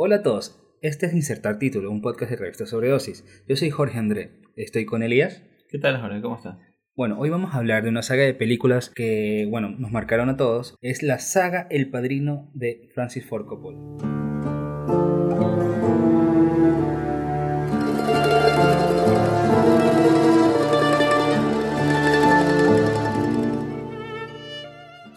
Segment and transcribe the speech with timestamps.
[0.00, 3.24] Hola a todos, este es Insertar Título, un podcast de revista sobredosis.
[3.48, 5.42] Yo soy Jorge André, estoy con Elías.
[5.68, 6.22] ¿Qué tal Jorge?
[6.22, 6.56] ¿Cómo estás?
[6.94, 10.36] Bueno, hoy vamos a hablar de una saga de películas que, bueno, nos marcaron a
[10.36, 10.76] todos.
[10.82, 13.76] Es la saga El Padrino de Francis Ford Coppola.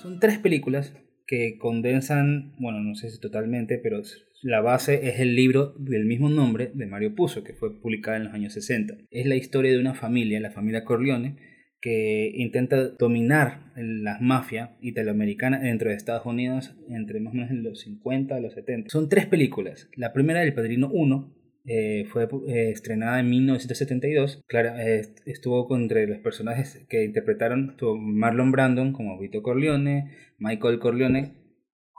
[0.01, 0.95] Son tres películas
[1.27, 4.01] que condensan, bueno, no sé si totalmente, pero
[4.41, 8.23] la base es el libro del mismo nombre de Mario Puzo, que fue publicado en
[8.25, 8.97] los años 60.
[9.09, 11.37] Es la historia de una familia, la familia Corleone,
[11.79, 17.63] que intenta dominar las mafias italoamericanas dentro de Estados Unidos entre más o menos en
[17.63, 18.89] los 50 a los 70.
[18.89, 19.89] Son tres películas.
[19.95, 21.35] La primera, El Padrino 1,
[21.65, 24.43] eh, fue eh, estrenada en 1972.
[24.47, 31.40] Claro, eh, estuvo entre los personajes que interpretaron Marlon Brandon como Vito Corleone, Michael Corleone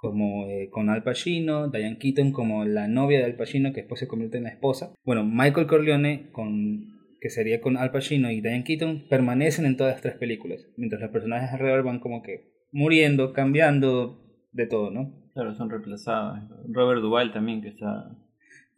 [0.03, 4.09] como con Al Pacino, Diane Keaton como la novia de Al Pacino que después se
[4.09, 4.93] convierte en la esposa.
[5.05, 9.93] Bueno, Michael Corleone con que sería con Al Pacino y Diane Keaton permanecen en todas
[9.93, 15.15] las tres películas, mientras los personajes alrededor van como que muriendo, cambiando de todo, ¿no?
[15.35, 16.41] Claro, son reemplazados.
[16.69, 18.11] Robert Duvall también que está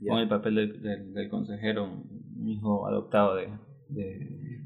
[0.07, 0.55] con el papel
[1.15, 2.03] del, consejero,
[2.37, 3.49] un hijo adoptado de...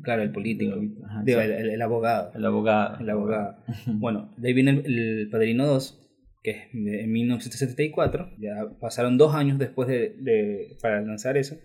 [0.02, 2.32] claro, el político, el, abogado.
[2.34, 2.98] El abogado.
[2.98, 3.58] El abogado.
[3.86, 6.07] bueno, de ahí viene el, Padrino 2,
[6.42, 11.58] que es en 1974, ya pasaron dos años después de, para lanzar eso,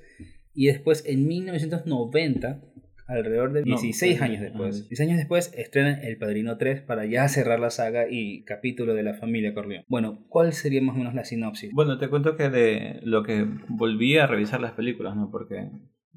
[0.53, 2.61] y después en 1990
[3.07, 4.89] alrededor de 16 años después.
[4.89, 9.03] 16 años después estrenan El Padrino 3 para ya cerrar la saga y capítulo de
[9.03, 9.85] la familia Corleone.
[9.88, 11.71] Bueno, ¿cuál sería más o menos la sinopsis?
[11.73, 15.29] Bueno, te cuento que de lo que volví a revisar las películas, ¿no?
[15.31, 15.69] Porque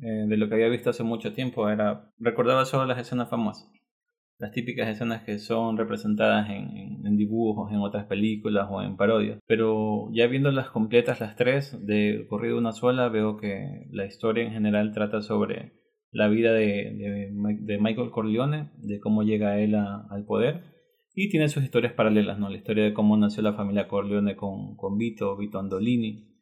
[0.02, 3.70] eh, de lo que había visto hace mucho tiempo era recordaba solo las escenas famosas.
[4.38, 9.38] Las típicas escenas que son representadas en, en, dibujos, en otras películas o en parodias.
[9.46, 14.52] Pero ya viéndolas completas las tres, de corrido una sola, veo que la historia en
[14.52, 15.72] general trata sobre
[16.10, 20.64] la vida de, de, Michael Corleone, de cómo llega él al poder.
[21.14, 22.50] Y tiene sus historias paralelas, ¿no?
[22.50, 26.36] La historia de cómo nació la familia Corleone con, con Vito, Vito Andolini,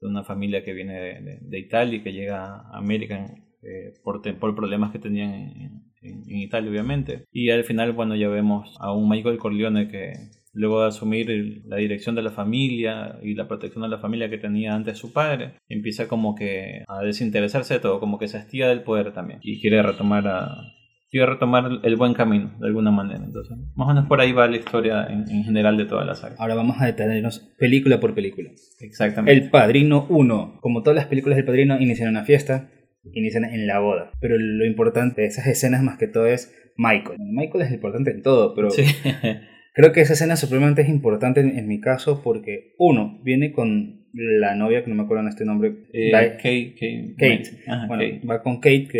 [0.00, 3.24] de una familia que viene de, Italia y que llega a América
[3.62, 7.24] eh, por, por problemas que tenían en, en, Italia, obviamente.
[7.32, 10.12] Y al final, bueno, ya vemos a un Michael Corleone que
[10.52, 14.38] luego de asumir la dirección de la familia y la protección de la familia que
[14.38, 18.68] tenía antes su padre, empieza como que a desinteresarse de todo, como que se hastía
[18.68, 20.72] del poder también y quiere retomar a,
[21.10, 23.24] quiere retomar el buen camino de alguna manera.
[23.24, 26.36] Entonces, más o menos por ahí va la historia en, general de toda la saga.
[26.38, 28.50] Ahora vamos a detenernos película por película.
[28.80, 29.32] Exactamente.
[29.32, 30.58] El Padrino 1.
[30.60, 32.70] Como todas las películas del Padrino, inician una fiesta,
[33.12, 34.12] inician en la boda.
[34.20, 37.18] Pero lo importante de esas escenas más que todo es Michael.
[37.18, 38.82] Michael es importante en todo, pero sí.
[39.74, 44.54] creo que esa escena supremamente es importante en, mi caso porque, uno, viene con la
[44.54, 45.74] novia, que no me acuerdo en este nombre.
[45.92, 46.74] Eh, Kate.
[47.16, 47.42] Kate.
[47.88, 48.98] bueno, va con Kate, que,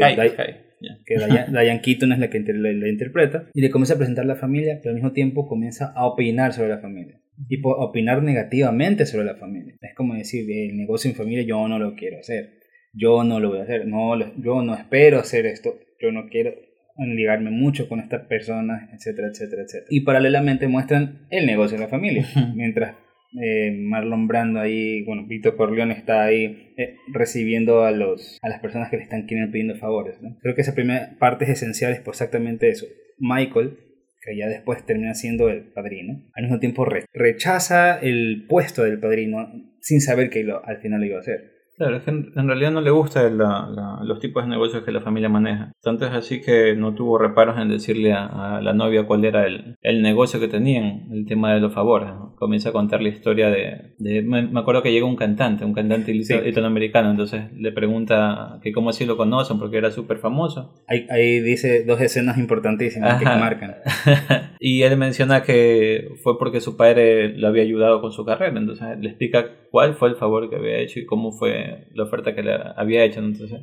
[1.06, 1.16] que
[1.50, 4.91] Diane, Keaton es la que la, interpreta, y le comienza a presentar la familia, pero
[4.91, 7.20] al mismo tiempo comienza a opinar sobre la familia.
[7.48, 9.76] Y opinar negativamente sobre la familia.
[9.81, 12.57] Es como decir, el negocio en familia yo no lo quiero hacer
[12.93, 16.54] yo no lo voy a hacer, no, yo no espero hacer esto, yo no quiero
[16.99, 19.87] ligarme mucho con estas personas, etcétera, etcétera, etcétera.
[19.91, 22.97] Y paralelamente muestran el negocio de la familia, mientras
[23.41, 28.60] eh, Marlon Brando ahí, bueno, Vito Corleone está ahí eh, recibiendo a, los, a las
[28.60, 30.16] personas que le están pidiendo favores.
[30.41, 32.87] Creo que esa primera parte es esencial, es por exactamente eso.
[33.19, 33.78] Michael,
[34.22, 39.53] que ya después termina siendo el padrino, al mismo tiempo rechaza el puesto del padrino
[39.81, 41.57] sin saber que lo, al final lo iba a hacer.
[41.78, 45.28] Claro, es que en, realidad no le gustan los tipos de negocios que la familia
[45.28, 45.72] maneja.
[45.80, 49.76] Tanto es así que no tuvo reparos en decirle a, la novia cuál era el,
[49.82, 52.10] el, negocio que tenían, el tema de los favores.
[52.36, 53.94] Comienza a contar la historia de...
[54.24, 59.06] me, acuerdo que llega un cantante, un cantante italoamericano, entonces le pregunta que cómo así
[59.06, 60.74] lo conocen, porque era súper famoso.
[60.88, 63.76] Ahí, ahí, dice dos escenas importantísimas que marcan.
[64.58, 68.98] y él menciona que fue porque su padre lo había ayudado con su carrera, entonces
[68.98, 72.43] le explica cuál fue el favor que había hecho y cómo fue la oferta que
[72.43, 73.20] le había hecho.
[73.20, 73.61] Entonces,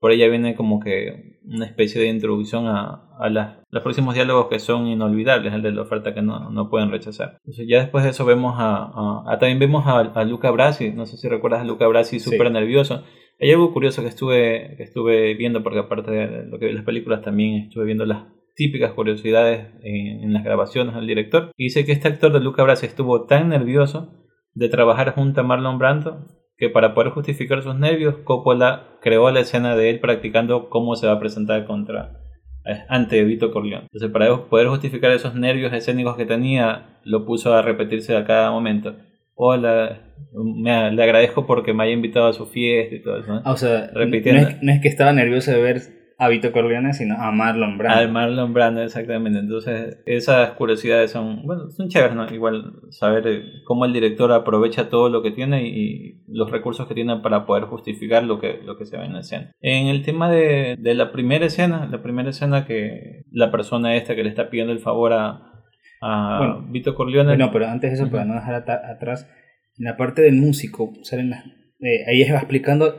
[0.00, 4.58] por ella viene como que una especie de introducción a, a los próximos diálogos que
[4.60, 7.38] son inolvidables, el de la oferta que no, no pueden rechazar.
[7.38, 11.16] Entonces, ya después de eso vemos a, a, también vemos a, Luca Brasi, no sé
[11.16, 13.02] si recuerdas a Luca Brasi súper nervioso.
[13.40, 16.84] Hay algo curioso que estuve, que estuve viendo, porque aparte de lo que vi las
[16.84, 18.24] películas, también estuve viendo las
[18.54, 21.52] típicas curiosidades en, en las grabaciones del director.
[21.56, 24.12] Y dice que este actor de Luca Brasi estuvo tan nervioso
[24.54, 29.40] de trabajar junto a Marlon Brando que para poder justificar sus nervios, Coppola creó la
[29.40, 32.18] escena de él practicando cómo se va a presentar contra
[32.66, 33.84] eh, ante Vito Corleone.
[33.84, 38.50] Entonces, para poder justificar esos nervios escénicos que tenía, lo puso a repetirse a cada
[38.50, 38.96] momento.
[39.34, 40.00] hola,
[40.32, 43.40] me, le agradezco porque me haya invitado a su fiesta y todo eso.
[43.44, 44.42] Ah, o sea, Repitiendo.
[44.42, 47.78] No, es, no es que estaba nervioso de ver a Vito Corleone, sino a Marlon
[47.78, 48.00] Brando.
[48.00, 49.38] Al Marlon Brando, exactamente.
[49.38, 52.28] Entonces, esas curiosidades son, bueno, son chéveres, ¿no?
[52.34, 56.94] Igual saber eh, cómo el director aprovecha todo lo que tiene y, los recursos que
[56.94, 59.52] tiene para poder justificar lo que, lo que se ve en la escena.
[59.60, 64.14] En el tema de, de la primera escena, la primera escena que la persona esta
[64.14, 65.62] que le está pidiendo el favor a,
[66.00, 67.36] a Bueno, Vito Corleone.
[67.36, 69.30] No, pero antes de eso, para no dejar atrás,
[69.78, 72.94] en la parte del músico, salen las, eh, ahí va explicando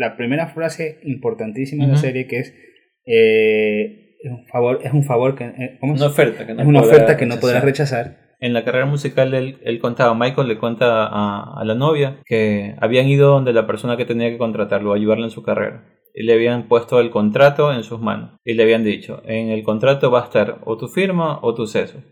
[0.00, 2.54] la primera frase importantísima de la serie que es
[3.04, 6.00] eh, es un favor, es un favor que eh, ¿cómo es?
[6.00, 8.16] una oferta que no es una oferta que no podrás rechazar.
[8.40, 12.74] En la carrera musical él, él contaba, Michael le cuenta a, a la novia que
[12.80, 15.84] habían ido donde la persona que tenía que contratarlo, ayudarle en su carrera.
[16.14, 18.38] Y le habían puesto el contrato en sus manos.
[18.42, 21.66] Y le habían dicho, en el contrato va a estar o tu firma o tu
[21.66, 22.02] ceso.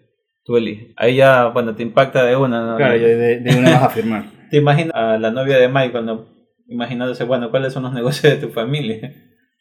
[0.44, 0.92] Tú eliges.
[0.96, 2.64] Ahí ya, bueno, te impacta de una.
[2.64, 2.76] ¿no?
[2.76, 4.24] Claro, de, de una vas a firmar.
[4.50, 6.37] Te imaginas a la novia de Michael, ¿no?
[6.68, 9.12] Imaginándose, bueno, ¿cuáles son los negocios de tu familia?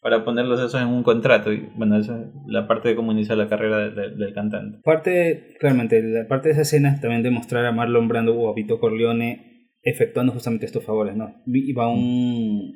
[0.01, 1.51] Para ponerlos esos en un contrato.
[1.51, 4.80] Y bueno, esa es la parte de cómo inicia la carrera de- de- del cantante.
[4.83, 8.54] Parte, claramente, la parte de esa escena también de mostrar a Marlon Brando o a
[8.54, 11.33] Vito Corleone efectuando justamente estos favores, ¿no?
[11.77, 12.74] Va un,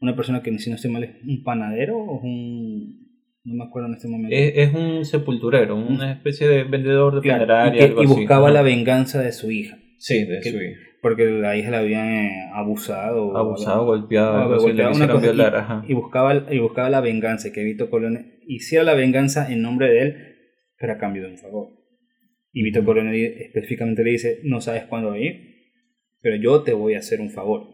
[0.00, 3.04] una persona que, si no estoy mal, es un panadero o un...
[3.46, 4.34] No me acuerdo en este momento.
[4.34, 7.74] Es, es un sepulturero, una especie de vendedor de Claro, funeraria.
[7.74, 8.14] y, que- algo y así.
[8.14, 8.54] buscaba Ajá.
[8.54, 10.80] la venganza de su hija, Sí, de que- su hija.
[11.04, 13.36] Porque la hija la habían eh, abusado.
[13.36, 15.26] Abusado, golpeado, golpeado, una cosa,
[15.86, 19.90] y- y, buscaba, y buscaba la venganza, que Vito Corleone hiciera la venganza en nombre
[19.90, 20.16] de él,
[20.78, 21.68] pero a cambio de un favor.
[22.54, 25.34] Y Vito di- específicamente le dice, no sabes cuándo va a ir,
[26.22, 27.64] pero yo te voy a hacer un favor.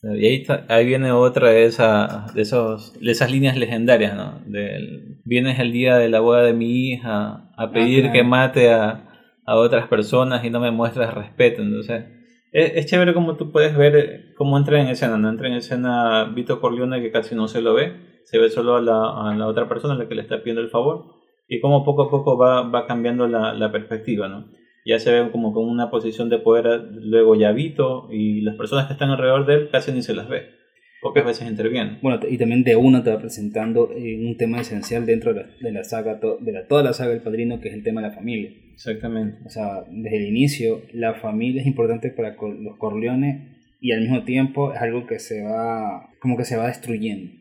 [0.00, 4.40] Y ahí, está- ahí viene otra de, esa, de, esos, de esas líneas legendarias, ¿no?
[4.46, 8.12] Del, vienes el día de la boda de mi hija a pedir claro.
[8.12, 9.08] que mate a,
[9.44, 11.62] a otras personas y no me muestras respeto.
[11.62, 12.04] Entonces,
[12.52, 15.28] es, es chévere como tú puedes ver eh, cómo entra en escena, ¿no?
[15.28, 18.80] Entra en escena Vito Corleone que casi no se lo ve, se ve solo a
[18.80, 21.06] la, a la otra persona la que le está pidiendo el favor
[21.48, 24.46] y cómo poco a poco va, va cambiando la, la perspectiva, ¿no?
[24.88, 28.86] ya se ve como con una posición de poder luego ya Vito y las personas
[28.86, 30.57] que están alrededor de él casi ni se las ve.
[31.00, 31.98] Pocas veces intervienen.
[32.02, 35.48] Bueno, y también de una te va presentando eh, un tema esencial dentro de la,
[35.60, 38.00] de la saga, to- de la, toda la saga del Padrino, que es el tema
[38.02, 38.50] de la familia.
[38.72, 39.38] Exactamente.
[39.46, 43.42] O sea, desde el inicio, la familia es importante para los Corleones
[43.80, 47.32] y al mismo tiempo es algo que se va, como que se va destruyendo.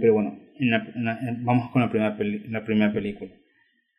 [0.00, 3.30] Pero bueno, en la- en la- en- vamos con la primera, peli- la primera película.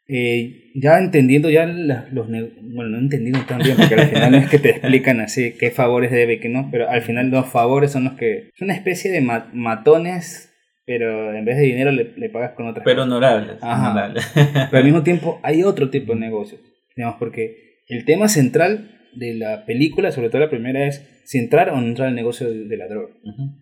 [0.08, 2.28] Eh, ya entendiendo ya la- los...
[2.28, 5.72] Bueno, no entendiendo tan bien, porque al final no es que te explican así qué
[5.72, 8.50] favores debe y qué no, pero al final los favores son los que...
[8.54, 10.52] Es una especie de ma- matones,
[10.86, 13.58] pero en vez de dinero le, le pagas con otras Pero honorables.
[13.62, 14.32] Honorables.
[14.36, 16.62] Pero al mismo tiempo hay otro tipo de negocios.
[16.96, 21.70] Digamos, porque el tema central de la película, sobre todo la primera, es si entrar
[21.70, 23.14] o no entrar al negocio de, de la droga.
[23.24, 23.56] Ujú.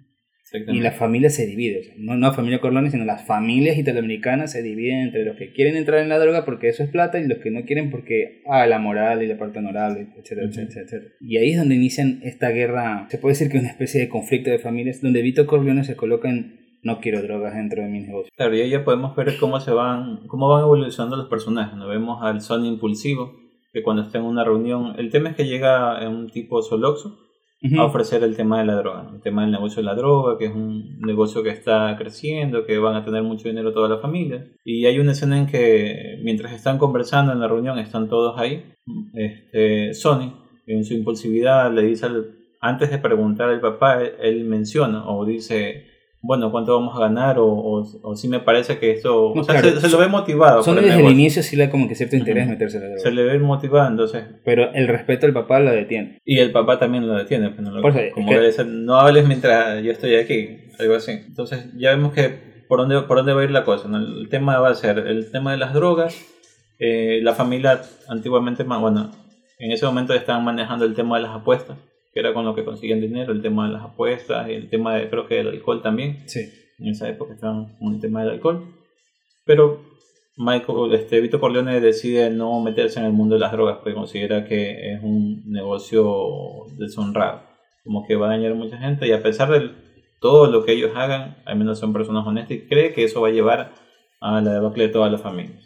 [0.53, 3.77] Y la familia se divide, o sea, no, no la familia Corleone, sino las familias
[3.77, 7.19] italoamericanas se dividen entre los que quieren entrar en la droga porque eso es plata
[7.19, 10.59] y los que no quieren porque, ah, la moral y la parte honorable, etcétera, Ujú.
[10.59, 11.11] etcétera, etcétera.
[11.21, 14.09] Y ahí es donde inician esta guerra, se puede decir que es una especie de
[14.09, 18.01] conflicto de familias, donde Vito Corleone se coloca en, no quiero drogas dentro de mi
[18.01, 18.31] negocio.
[18.35, 21.77] Claro, y ahí ya podemos ver cómo se van, cómo van evolucionando los personajes.
[21.77, 21.87] ¿no?
[21.87, 23.39] Vemos al Sony impulsivo,
[23.71, 27.22] que cuando está en una reunión, el tema es que llega en un tipo soloxo
[27.79, 30.45] A ofrecer el tema de la droga, el tema del negocio de la droga, que
[30.45, 34.45] es un negocio que está creciendo, que van a tener mucho dinero toda la familia.
[34.65, 38.65] Y hay una escena en que mientras están conversando en la reunión, están todos ahí,
[39.13, 40.33] este, Sony,
[40.67, 45.25] en su impulsividad, le dice, al- antes de preguntar al papá, él, él menciona o
[45.25, 45.85] dice,
[46.25, 47.37] bueno, ¿cuánto vamos a ganar?
[47.37, 49.33] O, o, o si me parece que esto...
[49.35, 50.63] No, o sea, claro, se, se lo ve motivado.
[50.63, 52.51] Solo por el desde el inicio sí le da como que cierto interés Ujú.
[52.53, 53.03] meterse en la droga.
[53.03, 56.19] Se le ve motivado, entonces Pero el respeto del papá lo detiene.
[56.25, 59.27] y el papá también lo detiene, pues, no, lo- Por como que- dice, no hables
[59.27, 61.11] mientras yo estoy aquí, algo así.
[61.11, 63.87] Entonces ya vemos que por dónde, por dónde va a ir la cosa.
[63.89, 63.97] ¿no?
[63.97, 66.15] El tema va a ser el tema de las drogas.
[66.79, 69.11] eh, la familia antiguamente, bueno,
[69.59, 71.77] en ese momento estaban manejando el tema de las apuestas,
[72.13, 75.09] que era con lo que conseguían dinero, el tema de las apuestas el tema de,
[75.09, 76.23] creo que del alcohol también.
[76.27, 76.41] Sí.
[76.79, 78.65] En esa época estaban con el tema del alcohol.
[79.45, 79.81] Pero
[80.37, 84.45] Michael, este, Vito Corleone decide no meterse en el mundo de las drogas porque considera
[84.45, 87.41] que es un negocio deshonrado.
[87.83, 89.71] Como que va a dañar a mucha gente y a pesar de
[90.19, 93.27] todo lo que ellos hagan, al menos son personas honestas y cree que eso va
[93.27, 93.73] a llevar
[94.21, 95.59] a la debacle de toda la familia.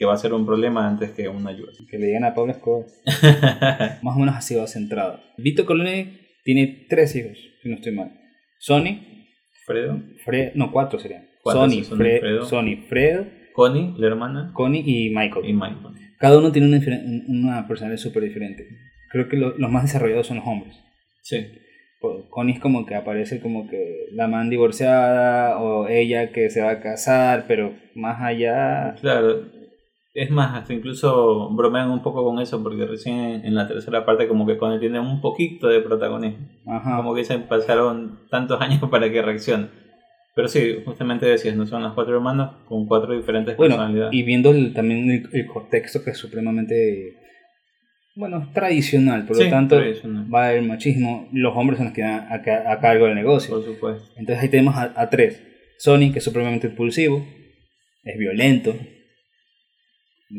[0.00, 1.72] Que va a ser un problema antes que una ayuda.
[1.90, 2.86] Que le digan a Pablo Escobar.
[4.02, 5.20] Más o menos así va centrado.
[5.36, 8.10] Vito Corleone tiene tres hijos, si no estoy mal.
[8.58, 8.98] Sony,
[9.66, 11.28] Fredo, Fred, no, cuatro serían.
[11.42, 12.44] Cuatro, Sony, Fred, Fredo.
[12.46, 15.44] Sony, Fred, Connie, la hermana, Connie y Michael.
[15.46, 15.94] y Michael.
[16.18, 16.80] Cada uno tiene una,
[17.28, 18.66] una personalidad súper diferente.
[19.10, 20.78] Creo que lo- los más desarrollados son los hombres.
[21.22, 21.46] Sí.
[22.30, 26.70] Connie es como que aparece como que la man divorciada o ella que se va
[26.70, 28.94] a casar, pero más allá...
[29.00, 29.59] Claro,
[30.14, 34.26] es más, hasta incluso bromean un poco con eso porque recién en la tercera parte
[34.26, 36.48] como que Connie tiene un poquito de protagonismo.
[36.66, 36.96] Ajá.
[36.96, 39.68] Como que se pasaron tantos años para que reaccione.
[40.34, 44.14] Pero sí, justamente decías, no son las cuatro hermanos con cuatro diferentes Bueno, personalidades.
[44.14, 47.16] y viendo el- también el, el contexto que es supremamente,
[48.16, 50.32] bueno, tradicional, por Sí, lo tanto tradicional.
[50.32, 53.54] va el machismo, los hombres son los que dan a, a cargo del negocio.
[53.56, 54.08] Por supuesto.
[54.16, 55.42] Entonces ahí tenemos a, a tres.
[55.78, 57.24] Sony, que es supremamente impulsivo,
[58.04, 58.74] es violento.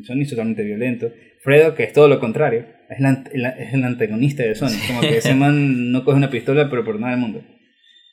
[0.03, 1.11] Sony es totalmente violento.
[1.43, 4.77] Fredo, que es todo lo contrario, es, la la- es el antagonista de Sony.
[4.87, 7.43] Como que ese man no coge una pistola, pero por nada del mundo.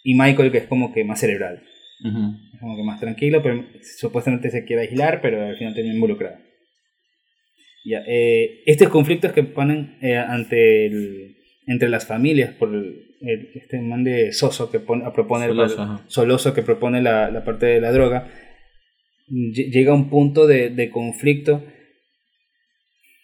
[0.04, 1.62] Y Michael, que es como que más cerebral.
[2.54, 3.64] Es como que más tranquilo, pero
[3.99, 6.37] supuestamente se quiere aislar, pero al final termina involucrado.
[7.85, 13.50] Ya, eh, estos conflictos que ponen eh, ante el- entre las familias por el, el-
[13.54, 15.50] este man de Soso que pone, a proponer
[16.06, 18.26] Soloso, que propone la, la parte de la droga
[19.30, 21.64] llega a un punto de, de conflicto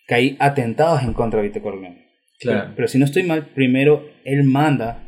[0.07, 2.03] que hay atentados en contra de Vito Corleone
[2.41, 2.61] Claro.
[2.65, 5.03] pero, pero si no estoy mal primero él manda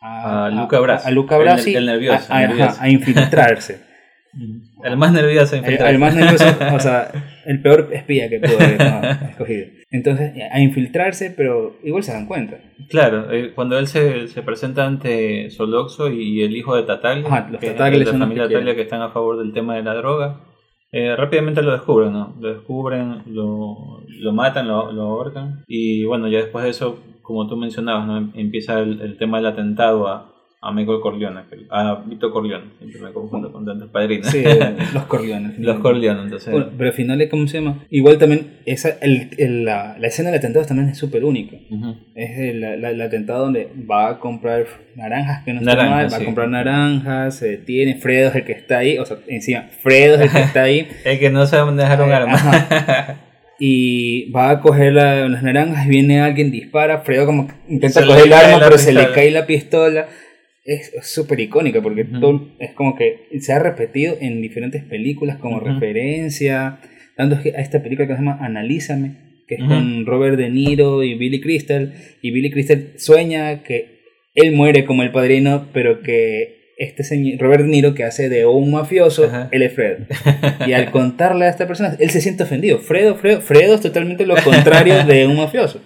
[0.00, 1.08] a, A Luca Brasi.
[1.08, 2.86] a, Luca El- Brasi el el nervioso.
[2.86, 3.80] infiltrarse
[4.84, 5.90] El más nervioso el, infiltrado.
[5.92, 7.10] el más nervioso, o sea,
[7.46, 9.66] el peor espía que pudo haber no, escogido.
[9.90, 12.58] Entonces, a infiltrarse, pero igual se dan cuenta.
[12.88, 17.48] Claro, eh, cuando él se, se presenta ante Soloxo y el hijo de Tataglia, Ajá,
[17.50, 18.76] los que es Tataglia de son la familia que Tataglia quieren.
[18.76, 20.40] que están a favor del tema de la droga,
[20.92, 22.36] eh, rápidamente lo descubren, ¿no?
[22.40, 27.48] Lo descubren, lo, lo matan, lo, lo ahorcan y bueno, ya después de eso, como
[27.48, 28.32] tú mencionabas, ¿no?
[28.34, 30.33] empieza el, el tema del atentado a,
[30.66, 31.40] a Michael Corleone,
[31.70, 34.28] a Vito Corleone, siempre me confundo con tantos padrinos.
[34.28, 34.42] Sí,
[34.94, 35.58] los Corleones.
[35.58, 36.50] Los Corleone, entonces...
[36.50, 37.84] Bueno, pero al final, ¿cómo se llama?
[37.90, 41.56] Igual también, esa, el, el- la, la escena del atentado también es súper única.
[41.70, 41.96] ujú.
[42.14, 44.64] Es el, la- el atentado donde va a comprar
[44.96, 46.22] naranjas, que no está Naranjas, mal, va sí.
[46.22, 50.14] a comprar naranjas, se detiene, Fredo es el que está ahí, o sea, encima, Fredo
[50.14, 50.88] es el que está ahí.
[51.04, 52.36] Es que no saben dejar un Eh, arma.
[53.58, 58.26] y va a coger la- las naranjas, viene alguien, dispara, Fredo como intenta Se coger
[58.26, 59.14] el arma, pero se le pistola.
[59.14, 60.06] cae la pistola.
[60.64, 65.60] Es súper icónica porque todo- es como que se ha repetido en diferentes películas como
[65.60, 66.78] referencia.
[67.16, 69.16] Tanto que a esta película que se llama Analízame,
[69.46, 71.92] que es con Robert De Niro y Billy Crystal.
[72.22, 74.00] Y Billy Crystal sueña que
[74.34, 78.46] él muere como el padrino, pero que este señor, Robert De Niro, que hace de
[78.46, 80.06] un mafioso, él es Fredo.
[80.66, 82.78] Y al contarle a esta persona, él se siente ofendido.
[82.78, 85.80] Fredo, Fredo, Fredo es totalmente lo contrario de un mafioso.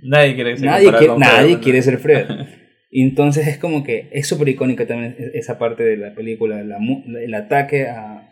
[0.00, 2.46] Nadie quiere ser Nadie, quiere, nadie quiere ser Fredo.
[2.94, 6.62] Y entonces es como que es súper icónica también e- esa parte de la película,
[6.62, 6.76] la
[7.24, 8.30] el ataque a,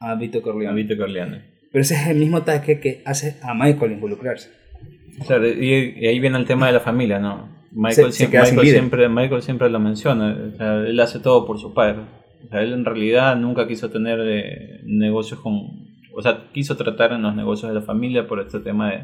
[0.00, 0.74] a Vito A Corleone.
[0.82, 1.42] Vito Corleone.
[1.70, 4.48] Pero ese es el mismo ataque que hace a Michael involucrarse.
[5.26, 7.62] Claro, y, y ahí viene el tema de la familia, ¿no?
[7.72, 11.58] Michael, Se- siempre, Michael, siempre, Michael siempre lo menciona, o sea, él hace todo por
[11.58, 11.98] su padre.
[12.46, 15.54] O sea, él en realidad nunca quiso tener eh, negocios con...
[16.16, 18.98] O sea, quiso tratar en los negocios de la familia por este tema de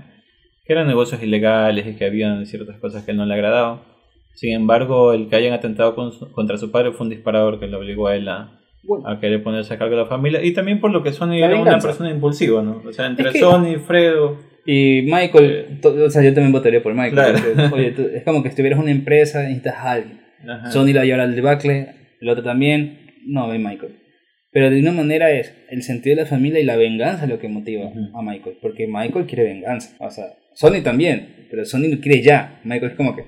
[0.65, 3.81] que eran negocios ilegales y que habían ciertas cosas que él no le agradaban.
[4.41, 7.67] Sin embargo, el que hayan atentado con su- contra su padre fue un disparador que
[7.67, 10.43] lo obligó a él a, Bueno, a querer ponerse a cargo de la familia.
[10.43, 12.83] Y también por lo que Sony era una persona impulsiva, ¿no?
[12.87, 14.39] O sea, entre Es que- Sony, Fredo...
[14.65, 17.13] y Michael, o sea, yo también votaría por Michael.
[17.13, 17.39] Claro.
[17.71, 20.21] porque, oye, tú- es como que estuvieras una empresa, necesitas a alguien.
[20.49, 20.71] Ajá.
[20.71, 21.89] Sony la lleva al debacle,
[22.23, 23.97] el otro también, no, ve Michael.
[24.53, 27.49] Pero de una manera es el sentido de la familia y la venganza lo que
[27.49, 29.95] motiva a Michael, porque Michael quiere venganza.
[30.01, 32.59] O sea, Sony también, pero Sony lo quiere ya.
[32.65, 33.25] Michael es como que,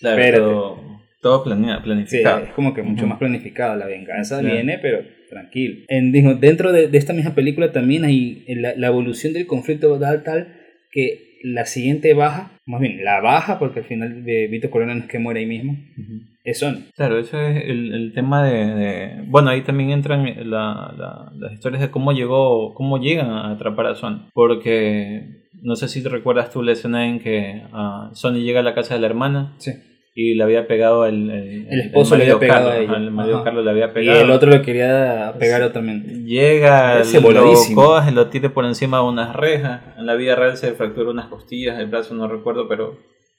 [0.00, 0.42] Claro, Espérate.
[0.44, 0.78] todo,
[1.22, 2.38] todo planea- sí, planificado.
[2.44, 3.08] es como que mucho Ujú.
[3.10, 3.76] más planificado.
[3.76, 4.54] La venganza Claro.
[4.54, 4.98] viene, pero
[5.30, 5.84] tranquilo.
[5.88, 9.98] En, digo, dentro de, de esta misma película también hay la, la evolución del conflicto
[9.98, 10.54] da tal
[10.92, 15.00] que la siguiente baja, más bien la baja, porque al final de Vito Corleone no
[15.02, 16.20] es que muere ahí mismo, Ujú.
[16.44, 16.76] es Sony.
[16.96, 21.52] Claro, eso es el, el tema de, de- Bueno, ahí también entran la- la- las
[21.52, 24.28] historias de cómo llegó, cómo llegan a atrapar a Son.
[24.32, 28.62] Porque no sé si te recuerdas tú la escena en que ah, Sony llega a
[28.62, 29.72] la casa de la hermana Sí.
[30.14, 31.30] y le había pegado el...
[31.30, 33.04] El, El esposo le había pegado Carlos, a ella.
[33.04, 33.44] El marido Ajá.
[33.44, 34.20] Carlos le había Y pegado.
[34.20, 36.24] el otro lo quería pegar también.
[36.26, 37.28] Llega, Ese lo
[37.74, 39.80] coge, lo tira por encima de unas rejas.
[39.98, 42.98] En la vida real se fractura unas costillas, el brazo no recuerdo, pero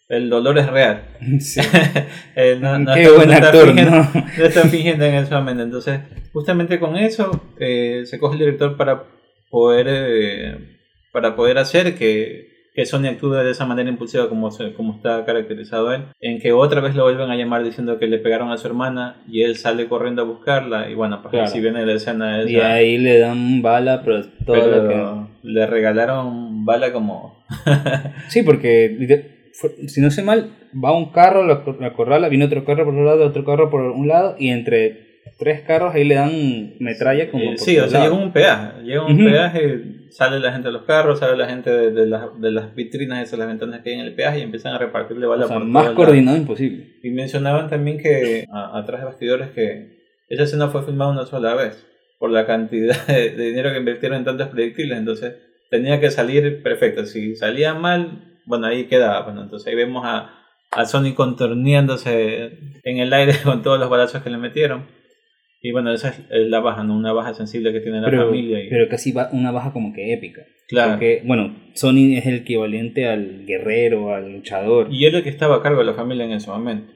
[0.10, 1.04] el dolor es real.
[1.40, 1.62] Sí.
[2.36, 4.12] Eh, no- no Qué está- buen no actor, fingiendo- ¿no?
[4.38, 5.64] no está fingiendo en momento.
[5.64, 6.00] Entonces,
[6.34, 9.04] justamente con eso eh, se coge el director para
[9.50, 10.77] poder eh,
[11.18, 15.92] para poder hacer que, que Sony actúe de esa manera impulsiva como, como está caracterizado
[15.96, 18.68] él, en que otra vez lo vuelven a llamar diciendo que le pegaron a su
[18.68, 21.48] hermana y él sale corriendo a buscarla y bueno, pues Claro.
[21.48, 25.48] si viene la escena esa, Y ahí le dan bala, pero todo pero lo que...
[25.50, 27.44] le regalaron bala como...
[28.30, 28.96] Sí, porque
[29.88, 33.26] si no sé mal, va un carro, lo acorrala, viene otro carro por otro lado,
[33.26, 35.07] otro carro por un lado, y entre
[35.38, 38.82] tres carros ahí le dan metralla como Eh, sí, o sea, llega un peaje.
[38.84, 39.25] Llega un Ujú.
[39.29, 42.74] peaje, sale la gente de los carros, sale la gente de, de las, de las
[42.75, 45.48] vitrinas, esas las ventanas que hay en el peaje y empiezan a repartirle O balas
[45.48, 46.96] sea, por más coordinado imposible.
[47.03, 49.98] Y mencionaban también que, a- atrás de bastidores, que
[50.29, 51.86] esa escena fue filmada una sola vez,
[52.20, 55.36] por la cantidad de, de dinero que invirtieron en tantos proyectiles, entonces
[55.70, 57.06] tenía que salir perfecto.
[57.06, 59.22] Si salía mal, bueno, ahí quedaba.
[59.24, 60.34] Bueno, entonces ahí vemos a,
[60.72, 64.86] a Sony contorneándose en el aire con todos los balazos que le metieron.
[65.68, 66.96] Y bueno, esa es la baja, ¿no?
[66.96, 68.64] Una baja sensible que tiene la Pero, familia.
[68.64, 70.42] Y, pero casi va una baja como que épica.
[70.70, 70.92] claro.
[70.92, 74.88] Porque, bueno, Sony es el equivalente al guerrero, al luchador.
[74.92, 76.94] Y él el que estaba a cargo de la familia en ese momento.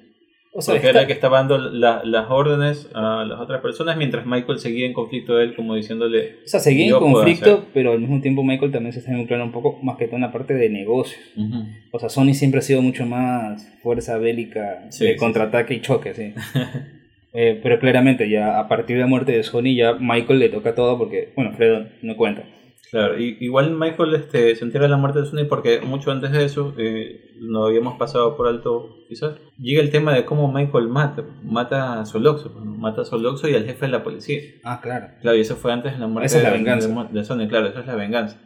[0.54, 3.62] o sea, Porque está- era el que estaba dando la- las órdenes a las otras
[3.62, 6.40] personas mientras Michael seguía en conflicto de él, como diciéndole.
[6.44, 9.54] o sea, seguía en conflicto, pero al mismo tiempo Michael también se está involucrando un
[9.54, 11.22] poco más que todo en la parte de negocios.
[11.38, 11.64] Ujú.
[11.94, 15.80] O sea, Sony siempre ha sido mucho más fuerza bélica Sí, de sí, contraataque y
[15.82, 16.34] choque, sí.
[17.34, 20.76] Eh, pero claramente, ya a partir de la muerte de Sony, ya Michael le toca
[20.76, 22.44] todo porque, bueno, Fredo no cuenta.
[22.90, 26.32] Claro, y, igual Michael este, se entera de la muerte de Sony porque mucho antes
[26.34, 30.90] de eso, eh, no habíamos pasado por alto quizás, llega el tema de cómo Michael
[30.90, 34.42] mata, mata a Soloxo, pues, mata a Soloxo y al jefe de la policía.
[34.66, 35.08] Ah, claro.
[35.22, 36.88] Claro, y eso fue antes de la muerte Esa es la de- venganza.
[36.90, 38.42] de, de Sony, claro, esa es la venganza.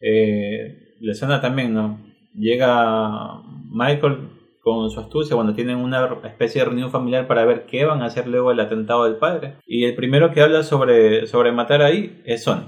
[0.00, 2.00] Eh, la escena también, ¿no?
[2.34, 4.30] Llega Michael
[4.62, 8.06] con su astucia cuando tienen una especie de reunión familiar para ver qué van a
[8.06, 9.56] hacer luego del atentado del padre.
[9.66, 12.62] Y el primero que habla sobre, sobre matar ahí es Sony.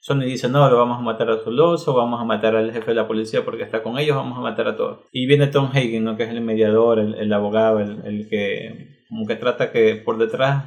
[0.00, 2.94] Sony dice, no, lo vamos a matar a Soloso, vamos a matar al jefe de
[2.94, 5.00] la policía porque está con ellos, vamos a matar a todos.
[5.12, 6.16] Y viene Tom Hagen, ¿no?
[6.16, 10.18] que es el mediador, el, el abogado, el, el que como que trata que por
[10.18, 10.64] detrás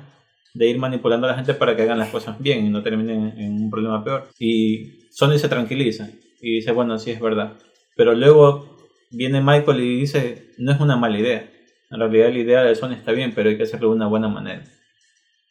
[0.54, 3.34] de ir manipulando a la gente para que hagan las cosas bien y no terminen
[3.38, 4.28] en un problema peor.
[4.40, 6.10] Y Sony se tranquiliza
[6.42, 7.54] y dice, bueno, sí es verdad.
[7.96, 8.75] Pero luego
[9.16, 11.50] viene Michael y dice, no es una mala idea.
[11.90, 14.28] En realidad la idea de Sony está bien, pero hay que hacerlo de una buena
[14.28, 14.64] manera.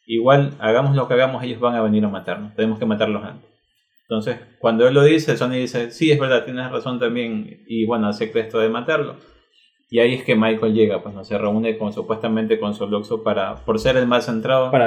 [0.05, 2.53] Igual, hagamos lo que hagamos, ellos van a venir a matarnos.
[2.55, 3.49] Tenemos que matarlos antes.
[4.07, 7.63] Entonces, cuando él lo dice, Sony dice, sí, es verdad, tienes razón también.
[7.67, 9.17] Y bueno, acepta esto de matarlo.
[9.89, 13.53] Y ahí es que Michael llega, pues no se reúne con supuestamente con Soloxo para,
[13.55, 14.85] por ser el más centrado, para,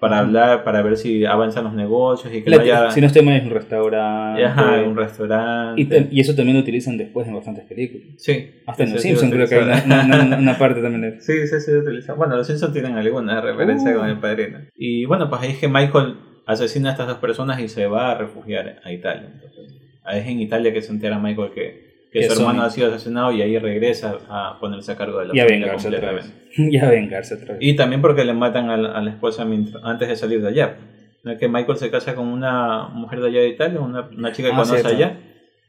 [0.00, 0.42] Para hablar.
[0.48, 3.24] hablar, para ver si avanzan los negocios y que La- no haya Si no estoy
[3.24, 4.44] mal, es un restaurante.
[4.44, 5.80] ajá, un restaurante.
[6.10, 8.08] y, y eso también lo utilizan después en bastantes películas.
[8.18, 11.20] sí, Hasta en Los Simpsons creo que hay una, una- una- una parte también de
[11.20, 12.14] Sí, sí, sí, utiliza.
[12.14, 13.98] Bueno, los Simpsons tienen alguna referencia Uh.
[14.00, 14.58] con el padrino.
[14.76, 18.10] Y bueno, pues ahí es que Michael asesina a estas dos personas y se va
[18.10, 19.30] a refugiar a Italia.
[19.32, 22.70] Entonces, ahí es en Italia que se entera Michael que, que Que su hermano ha
[22.70, 26.12] sido asesinado y ahí regresa a ponerse a cargo de la Y a vengarse otra
[26.12, 26.32] vez.
[26.56, 27.58] y a vengarse otra vez.
[27.60, 30.48] Y también porque le matan a la, a la esposa mientras- antes de salir de
[30.48, 30.76] allá.
[31.24, 34.32] No es que Michael se casa con una mujer de allá de Italia, una, una
[34.32, 34.88] chica que Ah, conoce cierto.
[34.96, 35.18] allá.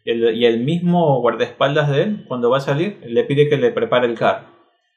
[0.03, 3.57] Y el, y el mismo guardaespaldas de él, cuando va a salir, le pide que
[3.57, 4.47] le prepare el carro.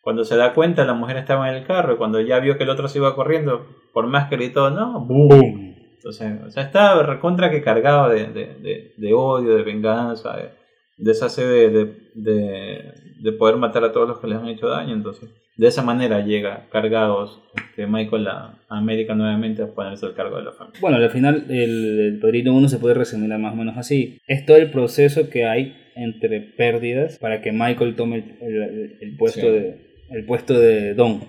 [0.01, 2.65] Cuando se da cuenta, la mujer estaba en el carro y cuando ya vio que
[2.65, 5.29] el otro se iba corriendo, por más que gritó, no, ¡boom!
[5.29, 5.75] ¡Bum!
[5.97, 10.51] Entonces, o sea, está recontra que cargado de, de, de, de odio, de venganza, de,
[10.99, 14.49] de esa sed de, de, de, de poder matar a todos los que les han
[14.49, 14.95] hecho daño.
[14.95, 20.37] Entonces, de esa manera llega cargados este, Michael a, América nuevamente a ponerse al cargo
[20.37, 20.81] de la familia.
[20.81, 24.19] Bueno, al final el, el Padrino 1 se puede resumir más o menos así.
[24.27, 29.17] Es todo el proceso que hay entre pérdidas para que Michael tome el, el- el
[29.17, 29.47] puesto, Sí.
[29.47, 29.77] de,
[30.11, 31.21] el puesto de Don,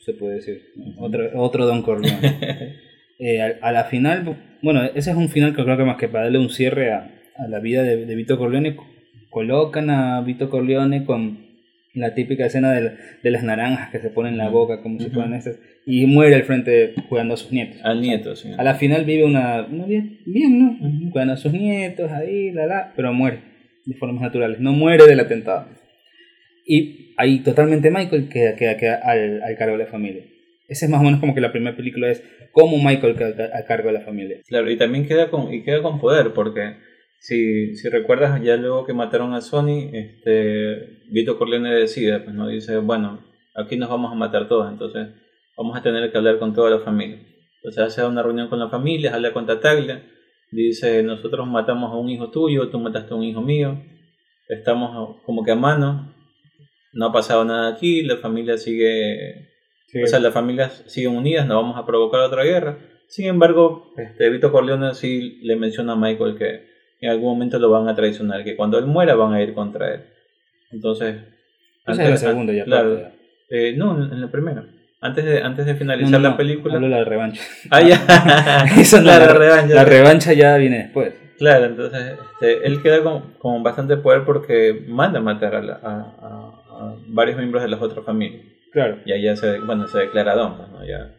[0.00, 0.62] se puede decir.
[0.98, 2.80] otro, otro Don Corleone.
[3.24, 6.08] Eh, a, a la final, bueno, ese es un final que creo que más que
[6.08, 8.84] para darle un cierre a, a la vida de, de Vito Corleone, co-
[9.32, 11.50] colocan a Vito Corleone con
[11.94, 12.92] la típica escena de,
[13.22, 15.14] de las naranjas que se ponen en la boca, como si Ujú.
[15.14, 17.78] fueran estas, y muere al frente jugando a sus nietos.
[17.82, 18.50] Al nieto, sí.
[18.56, 20.70] A la final vive una, una vida bien, ¿no?
[20.86, 21.10] Ujú.
[21.10, 23.40] Cuidando a sus nietos, ahí, la, la, pero muere
[23.84, 25.66] de formas naturales, no muere del atentado.
[26.64, 30.22] Y ahí totalmente Michael queda, queda, queda al, al cargo de la familia.
[30.68, 33.64] Ese es más o menos como que la primera película es cómo Michael queda a
[33.64, 34.38] cargo de la familia.
[34.46, 36.76] Claro, y también queda con, y queda con poder, porque
[37.22, 42.48] si, si recuerdas, ya luego que mataron a Sony, este, Vito Corleone decide, pues no
[42.48, 45.06] dice, bueno, aquí nos vamos a matar todos, entonces
[45.56, 47.24] vamos a tener que hablar con toda la familia.
[47.62, 50.02] Entonces hace una reunión con la familia, habla con Tataglia,
[50.50, 53.80] dice, nosotros matamos a un hijo tuyo, tú mataste a un hijo mío,
[54.48, 56.12] estamos como que a mano,
[56.92, 59.52] no ha pasado nada aquí, la familia sigue
[59.94, 62.78] o sea, las familias siguen unidas, no vamos a provocar otra guerra.
[63.06, 66.71] Sin embargo, este, Vito Corleone sí le menciona a Michael que
[67.02, 69.94] en algún momento lo van a traicionar, que cuando él muera van a ir contra
[69.94, 70.00] él.
[70.70, 71.16] Entonces,
[71.86, 72.64] Esa es la segunda ya.
[72.64, 73.12] claro, parte.
[73.50, 74.64] eh, no, en la primera.
[75.00, 76.74] Antes de, antes de No, finalizar no, la no, película.
[76.76, 77.42] hablo de la revancha.
[77.70, 77.96] Ah, ya.
[78.80, 79.74] Esa no, la, la, revancha.
[79.74, 81.12] la revancha ya viene después.
[81.38, 85.90] Claro, entonces este, él queda con, con, bastante poder porque manda a matar a, a,
[86.70, 88.42] a, varios miembros de las otras familias.
[88.70, 88.98] Claro.
[89.04, 90.86] Y ya se, bueno, se declara don, pues, ¿no?
[90.86, 91.10] Ya,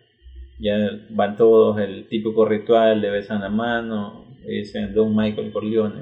[0.59, 0.77] ya
[1.09, 5.95] van todos, el típico ritual de besan la mano, y dicen Don Michael Corleone,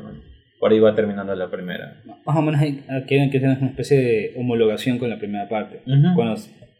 [0.60, 2.02] por ahí va terminando la primera.
[2.26, 5.82] Más o menos hay, que hacer una especie de homologación con la primera parte.
[6.16, 6.36] Cuando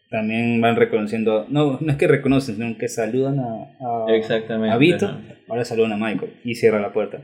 [0.10, 4.78] también van reconociendo, no, no es que reconocen, sino que saludan a, a, Exactamente, a
[4.78, 5.10] Vito,
[5.48, 7.22] ahora saludan a Michael y cierra la puerta.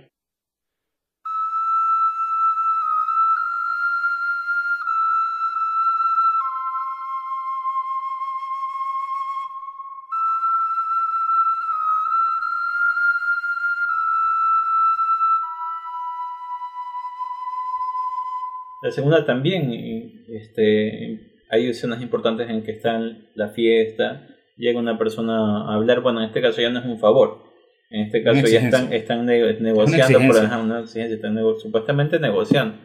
[18.88, 25.64] La segunda también, este, hay escenas importantes en que están la fiesta, llega una persona
[25.64, 27.44] a hablar, bueno, en este caso ya no es un favor,
[27.90, 32.78] en este caso ya están, están negociando por una están supuestamente negociando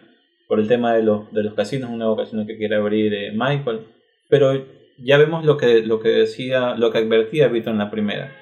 [0.49, 3.31] por el tema de los, de los casinos, un nuevo casino que quiere abrir eh,
[3.31, 3.87] Michael,
[4.29, 4.61] pero
[4.99, 8.35] ya vemos lo que, lo que decía, lo que advertía Vito en la primera,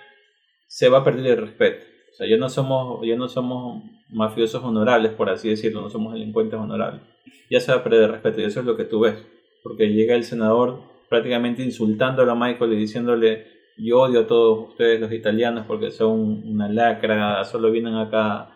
[0.66, 4.62] se va a perder el respeto, o sea, ya no somos, ya no somos mafiosos
[4.62, 7.03] honorables, por así decirlo, no somos delincuentes honorables,
[7.51, 9.16] ya se va a perder respeto y eso es lo que tú ves
[9.62, 13.46] porque llega el senador prácticamente insultándolo a Michael y diciéndole
[13.77, 18.51] yo odio a todos ustedes los italianos porque son una lacra, solo vienen acá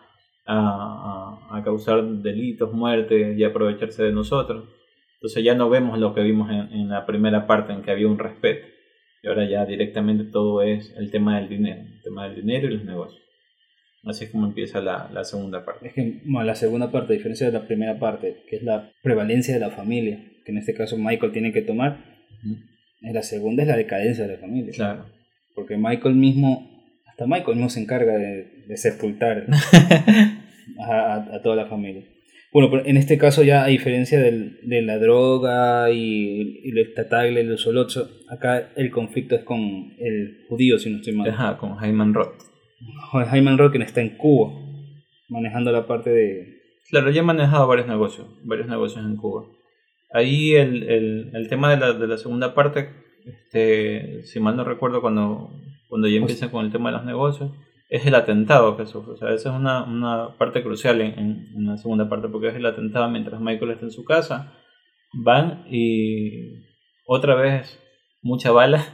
[0.45, 4.69] a, a, causar delitos, muertes y aprovecharse de nosotros.
[5.15, 8.07] Entonces ya no vemos lo que vimos en, en, la primera parte en que había
[8.07, 8.67] un respeto.
[9.23, 12.75] Y ahora ya directamente todo es el tema del dinero, el tema del dinero y
[12.75, 13.24] los negocios.
[14.05, 15.87] Así es como empieza la, la segunda parte.
[15.87, 19.53] Es que la segunda parte, a diferencia de la primera parte, que es la prevalencia
[19.53, 22.05] de la familia, que en este caso Michael tiene que tomar,
[23.01, 24.71] en la segunda es la decadencia de la familia.
[24.73, 25.05] Claro.
[25.55, 26.69] Porque Michael mismo,
[27.07, 29.47] hasta Michael mismo se encarga de, de sepultar
[30.79, 32.03] a, a, toda la familia.
[32.53, 36.93] Bueno, pero en este caso ya a diferencia del, de la droga y, y el
[36.93, 41.29] tatagle, el solocho, acá el conflicto es con el judío, si no estoy mal.
[41.29, 42.54] Ajá, con Hyman Roth.
[43.57, 44.53] Roth, quien está en Cuba,
[45.29, 46.61] manejando la parte de...
[46.89, 49.45] Claro, ya ha manejado varios negocios, varios negocios en Cuba.
[50.11, 52.89] Ahí el, el, el tema de la, de la segunda parte,
[53.25, 55.51] este, si mal no recuerdo, cuando,
[55.89, 57.51] cuando ya empiezan con el tema de los negocios,
[57.89, 59.13] es el atentado que sufre.
[59.13, 62.55] O sea, esa es una, una parte crucial en, en, la segunda parte, porque es
[62.55, 64.53] el atentado mientras Michael está en su casa.
[65.13, 66.65] Van y
[67.05, 67.79] otra vez
[68.21, 68.85] mucha bala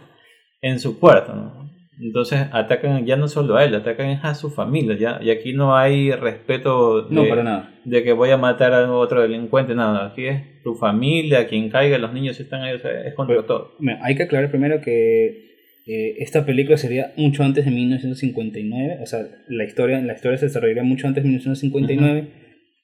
[0.62, 1.34] en su cuarto.
[1.34, 1.70] ¿no?
[2.01, 4.97] Entonces atacan ya no solo a él, atacan a su familia.
[4.97, 7.75] Ya, y aquí no hay respeto de, no, para nada.
[7.85, 10.07] de que voy a matar a otro delincuente, nada.
[10.07, 13.73] Aquí es tu familia, quien caiga, los niños están ahí, o sea, es contra todo.
[14.01, 15.51] Hay que aclarar primero que
[15.85, 20.47] eh, esta película sería mucho antes de 1959, o sea, la historia, la historia se
[20.47, 22.27] desarrollaría mucho antes de 1959,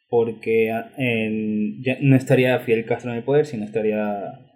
[0.09, 0.91] porque ah,
[1.81, 4.46] ya no estaría Fidel Castro en el poder, sino estaría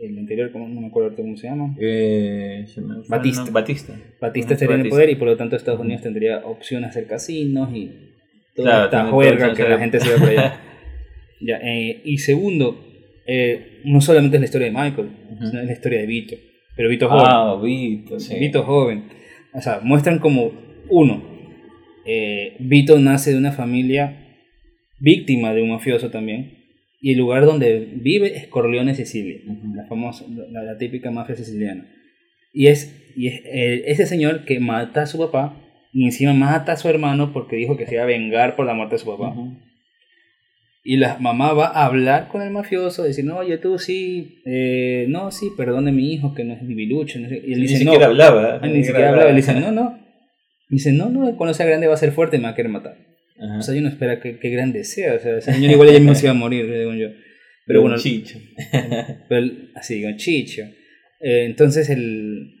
[0.00, 1.76] el anterior, no me acuerdo cómo se llama.
[1.78, 2.64] Eh,
[3.08, 3.50] Batista.
[3.50, 3.94] Batista.
[4.20, 7.06] Batista estaría en el poder y por lo tanto Estados Unidos tendría opción a hacer
[7.06, 7.90] casinos y
[8.54, 10.60] toda esta juerga que la gente se ve por allá.
[11.40, 12.82] ya, eh, y segundo,
[13.26, 16.36] eh, no solamente es la historia de Michael, sino es la historia de Vito.
[16.76, 17.26] Pero Vito joven.
[17.26, 18.38] Ah, Vito, sí.
[18.38, 19.04] Vito joven.
[19.52, 20.52] O sea, muestran como,
[20.88, 21.22] uno,
[22.06, 24.16] eh, Vito nace de una familia
[24.98, 26.59] víctima de un mafioso también
[27.00, 29.40] y el lugar donde vive es Corleone, Sicilia,
[29.74, 31.86] la famosa, la, típica mafia siciliana.
[32.52, 35.56] Y es, y es ese señor que mata a su papá
[35.92, 38.74] y encima mata a su hermano porque dijo que se iba a vengar por la
[38.74, 39.34] muerte de su papá.
[40.82, 45.06] Y la mamá va a hablar con el mafioso, decir, no, oye, tú sí, eh,
[45.08, 47.18] no, sí, perdone mi hijo, que no es bilucho.
[47.18, 47.42] No sé.
[47.46, 48.60] Y él ni dice, siquiera hablaba.
[48.62, 48.68] ¿eh?
[48.68, 49.30] Ni, siquiera hablaba.
[49.30, 49.98] Él dice, no, no.
[50.70, 52.70] dice, no, no, cuando sea grande va a ser fuerte y me va a querer
[52.70, 52.96] matar.
[53.40, 55.14] O sea, yo no espera que, que, grande sea.
[55.14, 57.08] O sea, ese señor igual ya mismo se iba a morir, digo yo.
[57.66, 57.96] Pero bueno.
[57.96, 58.38] Chicho.
[59.28, 60.62] Pero, así digo, Chicho.
[61.20, 62.52] Eh, entonces, el,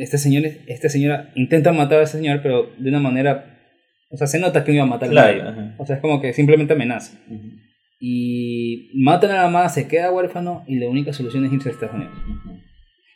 [0.00, 3.48] este, señor, esta señora intenta matar a ese señor, pero de una manera.
[4.10, 5.74] O sea, se nota que no iba a matar claro, a nadie.
[5.78, 7.18] O sea, es como que simplemente amenaza.
[7.98, 11.94] Y mata nada más, se queda huérfano y la única solución es irse a Estados
[11.94, 12.12] Unidos.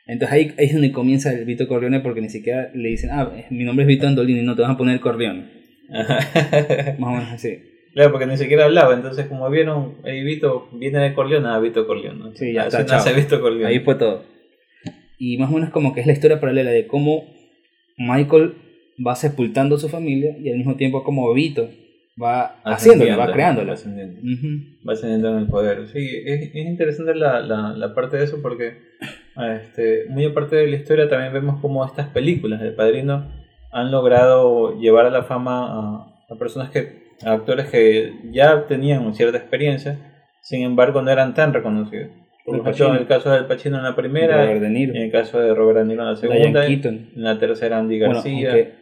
[0.06, 3.30] Entonces ahí, ahí, es donde comienza el Vito Corleone porque ni siquiera le dicen, ah,
[3.50, 5.65] mi nombre es Vito Andolini, no te vas a poner Corleone.
[6.98, 7.62] Más o menos así.
[7.94, 11.86] Claro, porque ni siquiera hablaba, entonces como vieron, ahí Vito viene de Corleone, a Vito
[11.86, 12.36] Corleone.
[12.36, 13.66] Sí, ya está, Vito Corleone.
[13.66, 14.22] Ahí fue todo.
[15.18, 17.24] Y más o menos como que es la historia paralela de cómo
[17.96, 18.54] Michael
[19.04, 21.70] va sepultando a su familia y al mismo tiempo como Vito
[22.22, 23.68] va haciéndolo, va creándolo.
[23.68, 24.20] Va ascendiendo,
[24.86, 25.86] va ascendiendo en el poder.
[25.88, 28.78] Sí, es, es interesante la, la, la, parte de eso porque
[29.54, 33.26] este, muy aparte de la historia también vemos como estas películas de Padrino
[33.76, 39.36] han logrado llevar a la fama a personas que, a actores que ya tenían cierta
[39.36, 42.08] experiencia, sin embargo no eran tan reconocidos.
[42.46, 45.80] Por ejemplo, en el caso del Pacino en la primera, en el caso de Robert
[45.80, 48.72] De Niro en la segunda, en la tercera Andy García.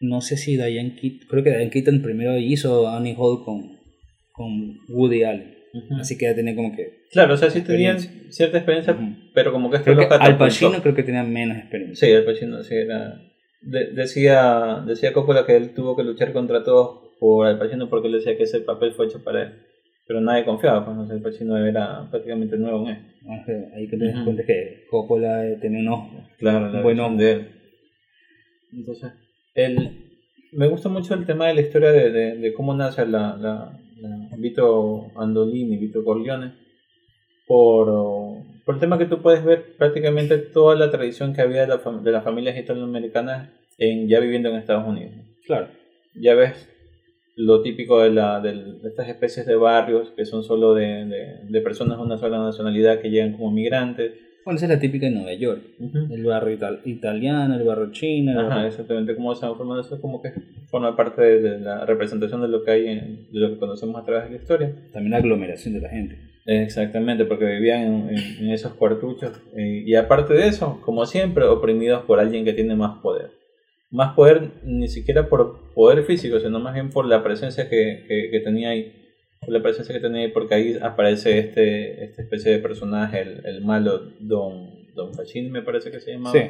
[0.00, 3.80] no sé si Diane Keaton, creo que Diane Keaton primero hizo Annie Hall con,
[4.32, 5.54] con Woody Allen.
[5.98, 7.06] Así que ya tenía como que.
[7.10, 8.96] Claro, o sea, sí tenían cierta experiencia,
[9.34, 12.06] pero como que esto creo que Al Pacino creo que tenía menos experiencia.
[12.06, 13.20] Sí, Al Pacino sí era.
[13.64, 18.14] Decía, decía Coppola que él tuvo que luchar contra todos por Al Pacino porque él
[18.14, 19.52] decía que ese papel fue hecho para él.
[20.06, 22.98] Pero nadie confiaba, pues no sé, Al Pacino era prácticamente nuevo en él.
[23.28, 23.44] Ah,
[23.76, 26.10] ahí que te das cuenta que Coppola eh, tenía un ojo.
[26.38, 27.48] Claro, la bueno de él.
[28.72, 29.12] Entonces,
[29.54, 30.20] el,
[30.52, 33.78] me gusta mucho el tema de la historia de, de, de cómo nace la, la
[34.36, 36.52] Vito Andolini, Vito Corleone,
[37.46, 41.68] por, por el tema que tú puedes ver prácticamente toda la tradición que había de,
[41.68, 45.12] la, de las familias italoamericanas en, ya viviendo en Estados Unidos.
[45.46, 45.68] Claro.
[46.14, 46.68] Ya ves
[47.36, 51.60] lo típico de, la, de, estas especies de barrios que son solo de, de, de
[51.60, 54.12] personas de una sola nacionalidad que llegan como migrantes
[54.44, 55.62] bueno, esa es la típica de Nueva York.
[56.10, 58.38] El barrio italiano, el barrio chino.
[58.38, 59.16] Ajá, exactamente.
[59.16, 60.32] Como se formado eso, como que
[60.66, 64.04] forma parte de, la representación de lo que hay, en, de lo que conocemos a
[64.04, 64.74] través de la historia.
[64.92, 66.18] También la aglomeración de la gente.
[66.46, 69.40] Exactamente, porque vivían en, esos cuartuchos.
[69.56, 73.30] Eh, y aparte de eso, como siempre, oprimidos por alguien que tiene más poder.
[73.90, 78.30] Más poder ni siquiera por poder físico, sino más bien por la presencia que, que,
[78.30, 78.92] que tenía ahí
[79.46, 83.98] la presencia que tenía porque ahí aparece este esta especie de personaje, el, el malo
[84.20, 86.32] Don, Don Fachin, me parece que se llama.
[86.32, 86.40] Sí.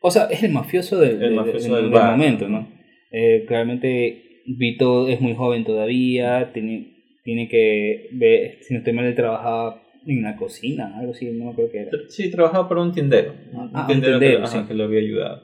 [0.00, 2.68] O sea, es el mafioso, del, del, momento, ¿no?
[3.10, 6.97] Eh, claramente Vito es muy joven todavía, tiene,
[7.28, 11.52] tiene que ver, si no estoy mal, él trabajaba en una cocina, algo así, no
[11.52, 11.90] creo que era.
[12.08, 13.34] Sí, trabajaba para un tindero.
[13.52, 14.58] Ah, un tindero, que, sí.
[14.66, 15.42] que, lo había ayudado.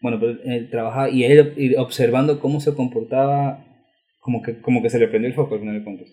[0.00, 3.62] Bueno, pero él trabajaba y él observando cómo se comportaba,
[4.18, 6.08] como que, como que se le prendió el foco al final de cuentas.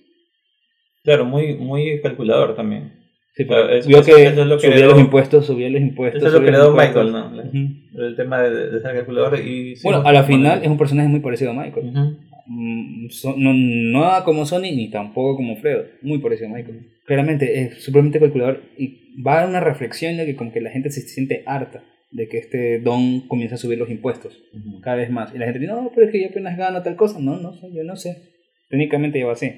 [1.05, 2.91] Claro, muy, muy calculador también.
[3.33, 6.21] Sí, pero vio que, es lo que subía los impuestos, subía los impuestos.
[6.21, 7.31] Eso es lo que heredó Michael, ¿no?
[7.95, 9.39] El tema de, de ser calculador.
[9.39, 12.17] Y, bueno, a la final es un personaje muy parecido a Michael.
[12.53, 15.85] Mm, no, no como Sony ni tampoco como Fredo.
[16.01, 16.87] Muy parecido a Michael.
[17.05, 20.89] Claramente es supremamente calculador y va a una reflexión de que como que la gente
[20.91, 24.39] se siente harta de que este don comienza a subir los impuestos
[24.81, 25.33] cada vez más.
[25.33, 27.19] Y la gente dice, no, pero es que yo apenas gano tal cosa.
[27.19, 28.17] No, no sé, yo no sé.
[28.69, 29.51] Técnicamente lleva así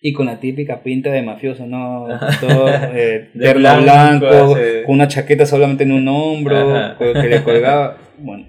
[0.00, 2.06] y con la típica pinta de mafioso, ¿no?
[2.40, 4.54] Todo eh, de blanco,
[4.86, 7.98] con una chaqueta solamente en un hombro, que le colgaba.
[8.18, 8.46] Bueno,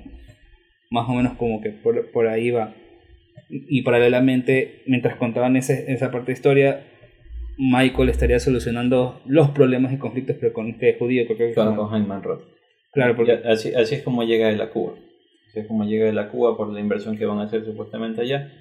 [0.92, 2.74] más o menos como que por, por ahí va.
[3.50, 6.86] Y, paralelamente, mientras contaban ese, esa parte de historia,
[7.58, 11.90] Michael estaría solucionando los problemas y conflictos, pero con este judío, creo que con, con
[11.90, 12.44] Hyman Roth.
[12.92, 13.40] Claro, porque...
[13.46, 14.94] así, así es como llega de la Cuba.
[15.50, 18.22] Así es como llega de la Cuba por la inversión que van a hacer supuestamente
[18.22, 18.52] allá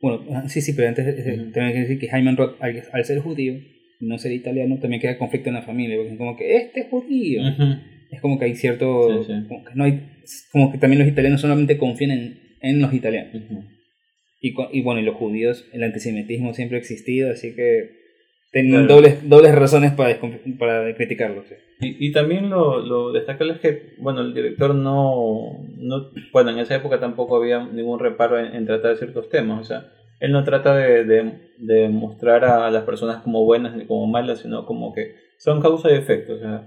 [0.00, 3.20] bueno, ah, sí, sí, pero antes uh tengo que decir que Jaime Rock, al, ser
[3.20, 3.54] judío
[3.98, 6.88] no ser italiano, también queda conflicto en la familia, porque es como que este es
[6.90, 7.40] judío.
[8.10, 9.24] Es como que hay cierto.
[9.48, 10.02] Como, que no hay,
[10.52, 13.42] como que también los italianos solamente confían en, en los italianos.
[14.48, 18.06] Y, y, bueno, y los judíos, el antisemitismo siempre ha existido, así que
[18.52, 20.18] tienen dobles, dobles razones para,
[20.58, 21.44] para criticarlo.
[21.80, 26.58] Y, y también lo, lo destacable es que, bueno, el director no, no, bueno, en
[26.60, 30.74] esa época tampoco había ningún reparo en, tratar ciertos temas, o sea, él no trata
[30.74, 35.14] de, de, de, mostrar a las personas como buenas ni como malas, sino como que
[35.38, 36.66] son causa y efecto, o sea,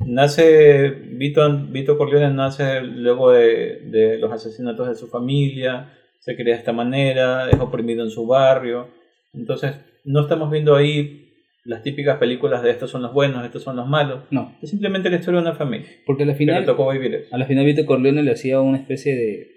[0.00, 5.90] nace, Vito, Vito Corleone nace luego de, de los asesinatos de su familia,
[6.24, 8.88] se cría de esta manera, es oprimido en su barrio,
[9.34, 11.20] entonces no estamos viendo ahí
[11.64, 14.24] las típicas películas de estos son los buenos, estos son los malos.
[14.30, 14.56] No.
[14.62, 15.88] Es simplemente la historia de una familia.
[16.06, 17.34] Porque al final, tocó vivir eso.
[17.34, 19.48] a la final Vito Corleone le hacía una especie de,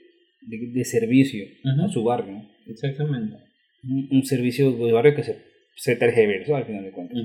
[0.42, 1.46] de, servicio
[1.86, 2.44] a su barrio.
[2.66, 3.38] Exactamente.
[3.84, 5.38] Un, servicio de barrio que se,
[5.76, 7.18] se tergiversó al final de cuentas.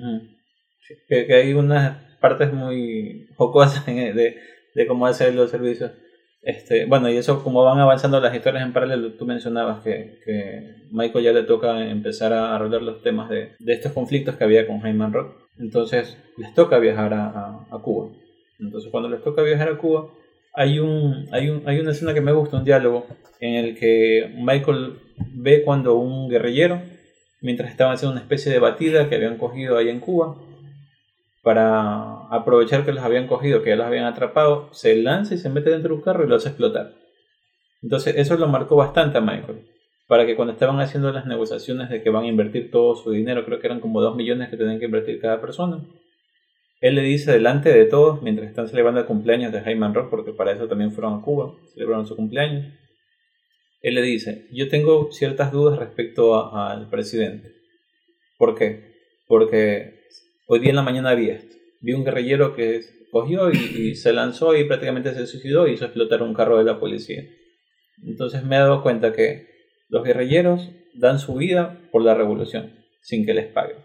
[1.09, 4.37] que, que, hay unas partes muy jocosas de,
[4.75, 5.93] de cómo hacer los servicios.
[6.43, 11.25] Este, bueno, y eso como van avanzando las historias en paralelo, tú mencionabas que, Michael
[11.25, 15.09] ya le toca empezar a arreglar los temas de, estos conflictos que había con Jaime
[15.09, 15.37] Rock.
[15.59, 18.11] Entonces les toca viajar a, a, Cuba.
[18.59, 20.09] Entonces cuando les toca viajar a Cuba,
[20.53, 23.07] hay, un, hay, un, hay una escena que me gusta, un diálogo,
[23.41, 24.99] en el que Michael
[25.35, 26.83] ve cuando un guerrillero,
[27.41, 30.37] mientras estaban haciendo una especie de batida que habían cogido ahí en Cuba,
[31.43, 35.51] para aprovechar que los habían cogido, que ya los habían atrapado, se lanza y se
[35.51, 36.95] mete dentro de un carro y lo hace explotar.
[37.83, 39.67] Entonces eso lo marcó bastante a Michael,
[40.07, 43.45] para que cuando estaban haciendo las negociaciones de que van a invertir todo su dinero,
[43.45, 45.85] creo que eran como 2 millones que tenían que invertir cada persona,
[46.81, 50.33] él le dice delante de todos, mientras están celebrando el cumpleaños de Jaime Rock, porque
[50.33, 52.73] para eso también fueron a Cuba, celebraron su cumpleaños,
[53.81, 57.53] él le dice, yo tengo ciertas dudas respecto al presidente.
[58.39, 58.95] ¿Por qué?
[59.27, 60.02] Porque
[60.53, 61.57] hoy día en la mañana vi esto.
[61.81, 66.23] Vi un guerrillero que cogió y, se lanzó y prácticamente se suicidó y hizo explotar
[66.23, 67.25] un carro de la policía.
[68.07, 69.47] Entonces me he dado cuenta que
[69.89, 73.79] los guerrilleros dan su vida por la revolución, sin que les paguen.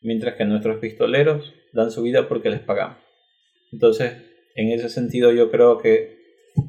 [0.00, 2.96] Mientras que nuestros pistoleros dan su vida porque les pagamos.
[3.70, 4.14] Entonces,
[4.54, 6.16] en ese sentido yo creo que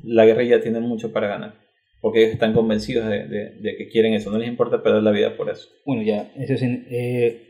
[0.04, 1.54] la guerrilla tiene mucho para ganar.
[2.02, 4.32] Porque ellos están convencidos de, que quieren eso.
[4.32, 5.70] No les importa perder la vida por eso.
[5.86, 7.49] Bueno, ya, eso es, eh,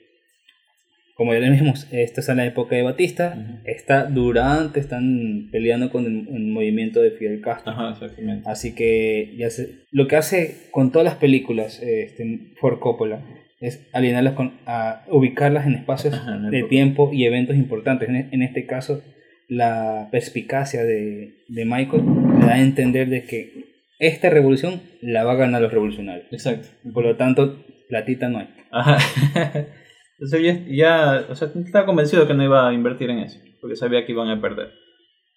[1.20, 5.92] como ya le dijimos, esta es en la época de Batista, está durante, están peleando
[5.92, 7.74] con el, movimiento de Fidel Castro.
[7.74, 8.50] Ajá, exactamente.
[8.50, 9.50] Así que ya
[9.92, 13.22] lo que hace con todas las películas este, Ford Coppola
[13.60, 16.16] es alinearlas con, a ubicarlas en espacios
[16.52, 18.08] de tiempo y eventos importantes.
[18.08, 19.04] En, este caso,
[19.50, 22.04] la perspicacia de, de Michael
[22.40, 23.66] le da a entender de que
[24.00, 26.32] esta revolución la va a ganar los revolucionarios.
[26.32, 26.70] Exacto.
[26.94, 28.48] Por lo tanto, platita no hay.
[28.72, 29.00] Ajá.
[30.20, 34.06] Entonces ya, o sea, estaba convencido que no iba a invertir en eso, porque sabía
[34.06, 34.74] que iban a perder.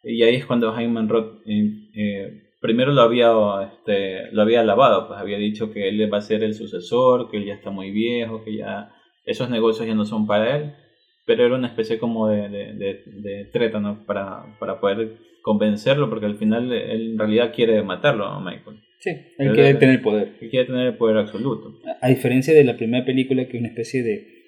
[0.02, 3.30] Y ahí es cuando Hyman Roth eh, eh, primero lo había,
[3.72, 7.36] este, lo había alabado, pues había dicho que él va a ser el sucesor, que
[7.36, 8.90] él ya está muy viejo, que ya
[9.24, 10.72] esos negocios ya no son para él,
[11.26, 14.04] pero era una especie como de, de, de, treta, ¿no?
[14.04, 18.80] Para, para poder convencerlo, porque al final él en realidad quiere matarlo a Michael.
[18.98, 20.32] Sí, él quiere tener el poder.
[20.40, 21.78] Él quiere tener el poder absoluto.
[22.00, 24.41] A diferencia de la primera película, que es una especie de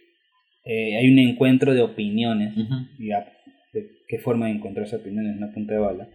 [0.65, 2.55] eh, hay un encuentro de opiniones,
[2.99, 6.09] y de qué forma de encontrarse opiniones, una punta de bala.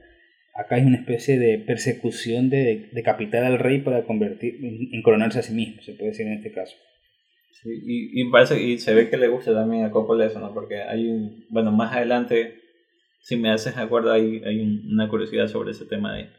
[0.55, 5.43] Acá hay una especie de persecución de, decapitar al rey para convertir, en coronarse a
[5.43, 6.75] sí mismo, se puede decir en este caso.
[7.63, 10.53] y, y, parece, y se ve que le gusta también a Coppola eso, ¿no?
[10.53, 12.55] Porque hay un, bueno, más adelante,
[13.21, 16.29] si me haces acuerdo, hay, hay una curiosidad sobre ese tema de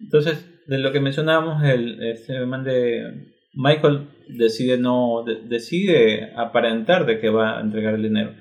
[0.00, 7.18] Entonces, de lo que mencionábamos, el, este man de Michael decide no decide aparentar de
[7.18, 8.34] que va a entregar el dinero.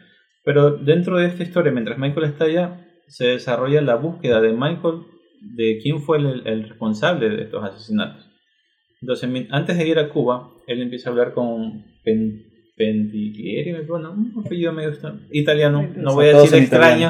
[0.43, 5.03] Pero dentro de esta historia, mientras Michael está allá, se desarrolla la búsqueda de Michael
[5.41, 8.29] de quién fue el, responsable de estos asesinatos.
[9.01, 12.51] Entonces, antes de ir a Cuba, él empieza a hablar con Pen,
[13.87, 14.91] bueno, un apellido medio
[15.31, 17.09] italiano, no voy a decir extraño,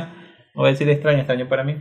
[0.54, 1.76] no voy a decir extraño, extraño para mí.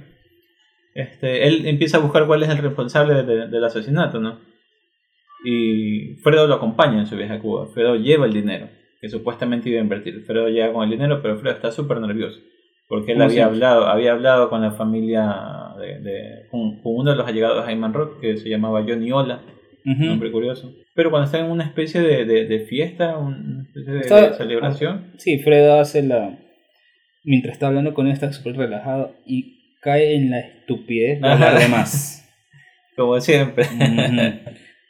[0.94, 4.53] Este, él empieza a buscar cuál es el responsable del asesinato, ¿no?
[5.44, 7.66] Y Fredo lo acompaña en su viaje a Cuba.
[7.66, 8.68] Fredo lleva el dinero,
[9.00, 10.24] que supuestamente iba a invertir.
[10.24, 12.40] Fredo llega con el dinero, pero Fredo está súper nervioso.
[12.88, 17.64] Porque él había hablado, había hablado con la familia, de, con, uno de los allegados
[17.64, 19.42] de Hyman Rock, que se llamaba Johnny Ola,
[19.85, 20.72] un hombre curioso.
[20.94, 25.12] Pero cuando está en una especie de, de, fiesta, una especie de, celebración.
[25.18, 26.38] Sí, Fredo hace la.
[27.22, 31.59] Mientras está hablando con él, está súper relajado y cae en la estupidez de hablar
[31.59, 32.20] de más.
[32.96, 33.64] Como siempre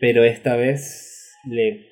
[0.04, 1.88] pero esta vez le,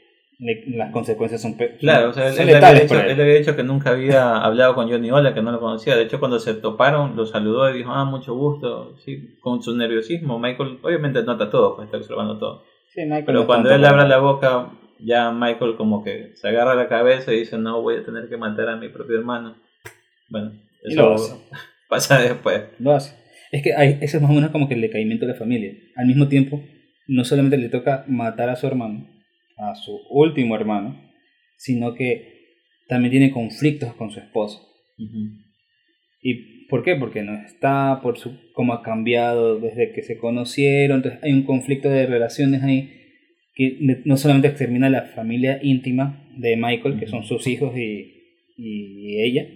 [0.77, 3.89] las consecuencias son Claro, o sea, él, le había dicho, él, había dicho, que nunca
[3.89, 5.97] había hablado con Johnny Ola, que no lo conocía.
[5.97, 8.99] De hecho, cuando se toparon, lo saludó y dijo, ah, mucho gusto.
[8.99, 12.65] Sí, con su nerviosismo, Michael obviamente nota todo, pues está observando todo.
[13.25, 17.39] pero cuando él abre la boca, ya Michael como que se agarra la cabeza y
[17.39, 19.57] dice, no, voy a tener que matar a mi propio hermano.
[20.29, 21.43] Bueno, eso
[21.89, 22.63] pasa después.
[22.79, 23.17] Lo hace.
[23.53, 25.73] Es que hay, eso es más o menos como que el decaimiento de la familia.
[25.97, 26.63] Al mismo tiempo,
[27.13, 29.07] no solamente le toca matar a su hermano,
[29.59, 30.99] a su último hermano,
[31.57, 32.57] sino que
[32.89, 34.61] también tiene conflictos con su esposa.
[36.23, 36.97] ¿Y por qué?
[36.97, 41.43] Porque no está, por su cómo ha cambiado desde que se conocieron, entonces hay un
[41.43, 42.91] conflicto de relaciones ahí
[43.55, 48.09] que no solamente extermina la familia íntima de Michael, que son sus hijos y,
[48.57, 49.47] ella,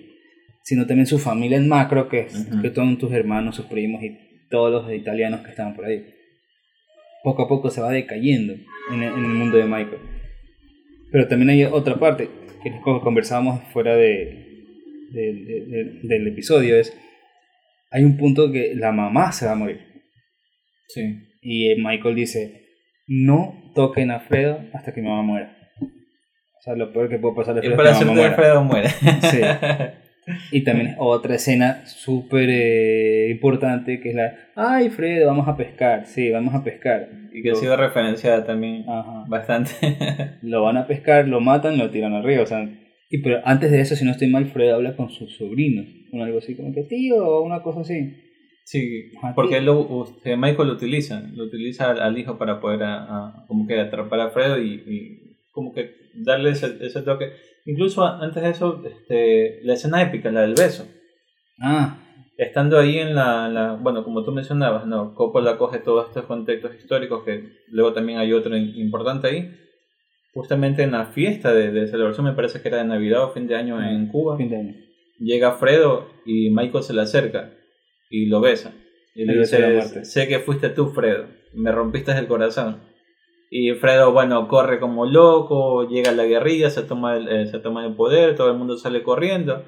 [0.62, 4.16] sino también su familia en macro, que, es, que son tus hermanos, sus primos y
[4.51, 6.15] todos los italianos que estaban por ahí
[7.22, 8.55] poco a poco se va decayendo
[8.92, 10.00] en el, mundo de Michael.
[11.11, 12.29] Pero también hay otra parte
[12.62, 14.46] que conversábamos fuera de,
[15.12, 16.96] del episodio, es,
[17.90, 19.81] hay un punto que la mamá se va a morir.
[20.88, 21.18] Sí.
[21.40, 22.66] Y Michael dice,
[23.07, 25.57] no toquen a Fredo hasta que mi mamá muera.
[25.81, 28.88] O sea, lo peor que puede pasar es que mi mamá Fredo muere.
[28.88, 29.41] Sí.
[30.51, 36.07] Y también otra escena súper eh, importante que es la, ay Fredo, vamos a pescar,
[36.07, 37.09] sí, vamos a pescar.
[37.33, 38.85] Y que ha sido referenciada también
[39.29, 39.70] bastante.
[40.43, 42.68] lo van a pescar, lo matan, lo tiran al río, o sea,
[43.09, 46.20] y pero antes de eso, si no estoy mal, Fredo habla con sus sobrinos, con
[46.20, 48.14] algo así como que tío, o una cosa así.
[48.64, 52.81] Sí, porque lo, Michael lo utiliza, lo utiliza al, hijo para poder
[53.47, 57.31] como que atrapar a Fredo y, como que darle ese, ese toque
[57.67, 60.87] Incluso antes de eso, este, la escena épica, la del beso.
[61.61, 61.99] Ah.
[62.37, 65.14] estando ahí en la, la, bueno, como tú mencionabas, ¿no?
[65.14, 69.51] Coppola coge todos estos contextos históricos que luego también hay otro importante ahí.
[70.35, 73.47] Justamente en la fiesta de, de celebración, me parece que era de Navidad o fin
[73.47, 74.75] de año en Cuba, Fin de año.
[75.19, 77.55] llega Fredo y Michael se le acerca
[78.11, 78.75] y lo besa.
[79.14, 82.83] Y le dice, sé que fuiste tú, Fredo, me rompiste el corazón.
[83.51, 87.59] Y Fredo, bueno, corre como loco, llega a la guerrilla, se toma el, eh, se
[87.61, 89.62] toma el poder, todo el mundo sale corriendo.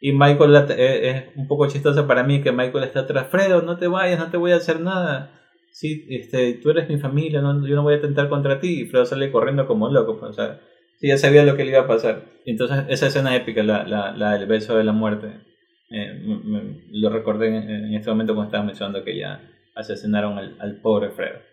[0.00, 3.76] Y Michael eh, es un poco chistoso para mí que Michael está atrás, Fredo, no
[3.76, 5.36] te vayas, no te voy a hacer nada.
[5.72, 8.80] Sí, este, tú eres mi familia, yo no voy a atentar contra ti.
[8.82, 10.60] Y Fredo sale corriendo como loco, pues, o sea,
[10.98, 12.24] sí, ya sabía lo que le iba a pasar.
[12.46, 15.28] Entonces, esa escena épica, la, la, la del beso de la muerte,
[15.90, 16.24] eh,
[16.92, 19.40] lo recordé en, en este momento cuando estabas mencionando que ya
[19.76, 21.49] asesinaron al, al pobre Fredo.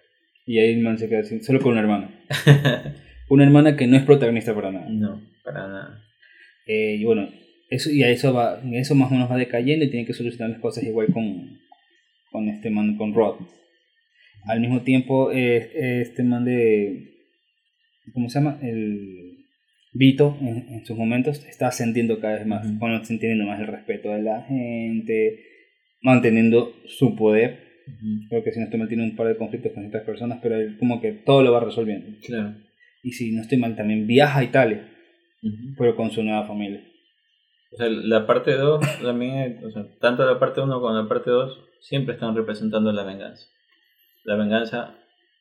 [0.47, 2.09] Y ahí el man se queda así, solo con una hermana.
[3.29, 4.87] Una hermana que no es protagonista para nada.
[4.89, 6.03] no, para nada.
[6.65, 7.27] Eh, y bueno,
[7.69, 10.51] eso, y a eso va, eso más o menos va decayendo y tiene que solucionar
[10.51, 11.59] las cosas igual con,
[12.31, 13.41] con este man, con Rod.
[14.45, 17.15] Al mismo tiempo, eh, este man de.
[18.13, 18.59] ¿Cómo se llama?
[18.61, 19.33] El.
[19.91, 22.77] Vito, en, en sus momentos, está ascendiendo cada vez más.
[22.77, 23.13] Bueno, está
[23.45, 25.43] más el respeto de la gente,
[26.01, 27.66] manteniendo su poder.
[28.29, 30.55] Creo que si no estoy mal, tiene un par de conflictos con ciertas personas, pero
[30.55, 32.17] él como que todo lo va resolviendo.
[32.25, 32.55] Claro.
[33.03, 34.89] Y si no estoy mal, también viaja a Italia,
[35.77, 36.83] pero con su nueva familia.
[37.71, 41.29] O sea, la parte 2 también, o sea, tanto la parte 1 como la parte
[41.29, 43.47] 2 siempre están representando la venganza.
[44.23, 44.95] La venganza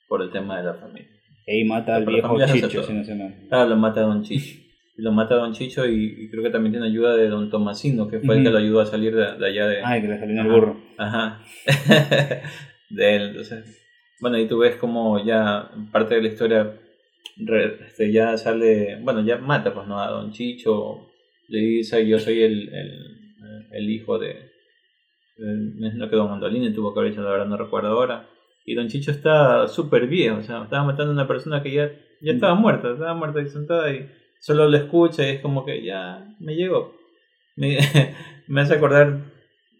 [0.09, 1.09] por el tema de la familia.
[1.47, 3.17] Y mata al viejo Chicho, si no se.
[3.51, 4.61] Ah, lo mata Don Chicho.
[4.97, 8.21] Lo mata Don Chicho y, y creo que también tiene ayuda de Don Tomasino, que
[8.21, 9.83] fue el que lo ayudó a salir de, de allá de...
[9.85, 10.81] Ay, que le salió en el burro.
[10.99, 11.43] Ajá.
[12.91, 13.83] de él, entonces.
[14.21, 16.81] Bueno, y tú ves como ya parte de la historia
[17.39, 21.09] re- este, ya sale, bueno, ya mata pues no a Don Chicho,
[21.49, 23.19] le dice yo soy el, el,
[23.73, 24.51] el hijo de,
[25.39, 28.29] el- me imagino que Don Andolini tuvo que haber hecho, la verdad no recuerdo ahora.
[28.65, 31.91] Y Don Chicho está súper viejo, o sea, estaba matando a una persona que ya,
[32.21, 35.85] ya estaba muerta, estaba muerta y sentada y solo lo escucha y es como que
[35.85, 36.97] ya me llegó.
[37.57, 37.79] Me,
[38.49, 39.21] me hace acordar,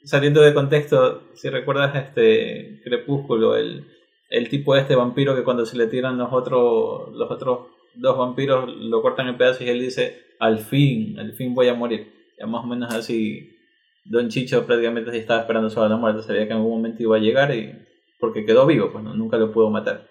[0.07, 3.85] saliendo de contexto, si recuerdas este Crepúsculo, el,
[4.31, 8.69] el tipo este vampiro que cuando se le tiran los otros, los otros dos vampiros
[8.77, 12.13] lo cortan en pedazos y él dice, al fin, al fin voy a morir.
[12.39, 13.57] Ya más o menos así,
[14.05, 17.17] Don Chicho prácticamente sí estaba esperando solo la muerte, sabía que en algún momento iba
[17.17, 17.75] a llegar y
[18.21, 20.09] porque quedó vivo, pues no, nunca lo pudo matar.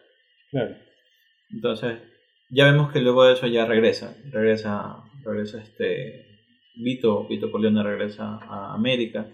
[0.51, 0.75] Claro.
[1.49, 1.99] Entonces,
[2.49, 6.25] ya vemos que luego de eso ya regresa, regresa, regresa este
[6.75, 9.29] Vito, Vito Corleone regresa a América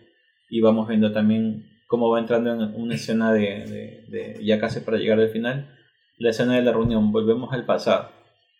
[0.52, 4.82] y vamos viendo también cómo va entrando en una escena de, de- de- ya casi
[4.82, 5.76] para llegar al final,
[6.20, 8.10] la escena de la reunión, volvemos al pasado,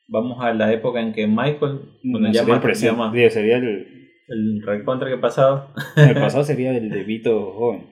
[0.08, 2.60] vamos a la época en que Michael, bueno, No, ya sería
[3.14, 5.68] Digo, sería el, el recontra que pasado,
[5.98, 7.86] el pasado sería el de Vito joven.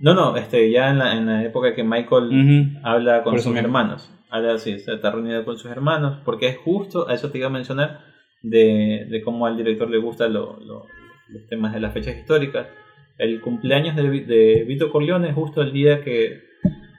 [0.00, 2.24] no, no, este, ya en la, en la época que Michael
[2.72, 2.78] Ujú.
[2.82, 4.10] habla con Por sus hermanos.
[4.30, 7.46] Habla así, se está reunido con sus hermanos, porque es justo, a eso te iba
[7.46, 8.00] a mencionar,
[8.42, 10.86] de, de cómo al director le gustan lo- lo-
[11.28, 12.66] los temas de las fechas históricas.
[13.18, 16.40] El cumpleaños de, de Vito Corleone es justo el día que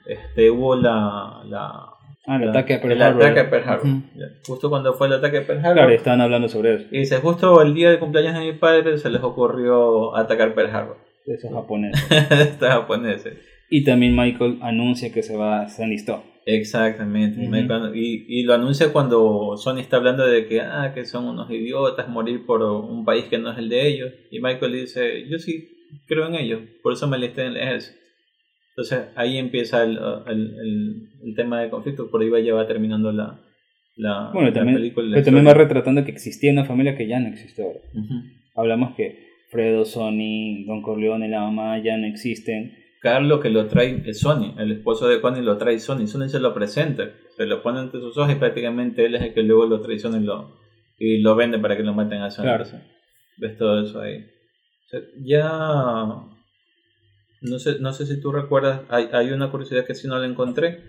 [0.06, 1.92] este, hubo la, la-
[2.28, 3.22] Ah, el ataque a Pearl el Harbor.
[3.22, 3.86] ataque a Pearl Harbor.
[3.86, 4.02] Ujú.
[4.16, 5.74] Ya, Justo cuando fue el ataque a Pearl Harbor.
[5.74, 6.86] Claro, estaban hablando sobre eso.
[6.90, 10.74] Y dice, justo el día de cumpleaños de mi padre se les ocurrió atacar Pearl
[10.74, 10.96] Harbor.
[11.24, 12.04] Esos japoneses.
[12.30, 13.34] Estos japoneses.
[13.70, 16.24] Y también Michael anuncia que se va, se enlistó.
[16.46, 17.40] Exactamente.
[17.42, 17.48] Ujú.
[17.50, 21.26] Me- cuando- y, y lo anuncia cuando Sony está hablando de que, ah, que son
[21.28, 24.12] unos idiotas, morir por un país que no es el de ellos.
[24.32, 25.75] Y Michael dice, yo sí
[26.06, 27.98] creo en ellos, por eso me listé en el ejército.
[28.70, 32.66] Entonces ahí empieza el, el, el- el tema de conflicto, por ahí va, ya va
[32.66, 33.40] terminando la,
[33.96, 35.06] la, Bueno, la también, película.
[35.08, 37.80] la pero también va retratando que existía una familia que ya no existe ahora.
[37.94, 38.14] Ujú.
[38.54, 42.74] Hablamos que Fredo, Sonny, Don Corleone, la mamá ya no existen.
[43.00, 46.40] Carlos que lo trae es Sony, el esposo de Connie lo trae Sony, Sony se
[46.40, 49.66] lo presenta, se lo pone ante sus ojos y prácticamente él es el que luego
[49.66, 50.58] lo traiciona y lo,
[50.98, 52.42] y lo vende para que lo maten a Sony.
[52.42, 52.64] Claro.
[53.38, 54.24] Ves todo eso ahí.
[54.86, 55.48] Sea, ya
[57.42, 60.26] no sé, no sé si tú recuerdas, hay, hay una curiosidad que sí no la
[60.26, 60.80] encontré.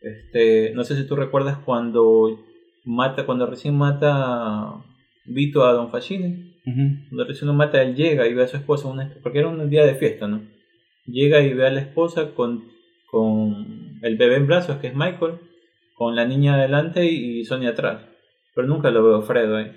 [0.00, 2.38] Este, no sé si tú recuerdas cuando
[2.84, 4.74] mata, cuando recién mata
[5.24, 6.54] Vito a Don Fascini.
[6.66, 7.08] Ujú.
[7.08, 9.68] Cuando recién lo mata, él llega y ve a su esposa, una- porque era un
[9.70, 10.42] día de fiesta, ¿no?
[11.06, 12.64] Llega y ve a la esposa con,
[13.10, 15.34] con el bebé en brazos, que es Michael,
[15.94, 18.02] con la niña adelante y Sonia atrás.
[18.54, 19.72] Pero nunca lo veo Fredo ahí.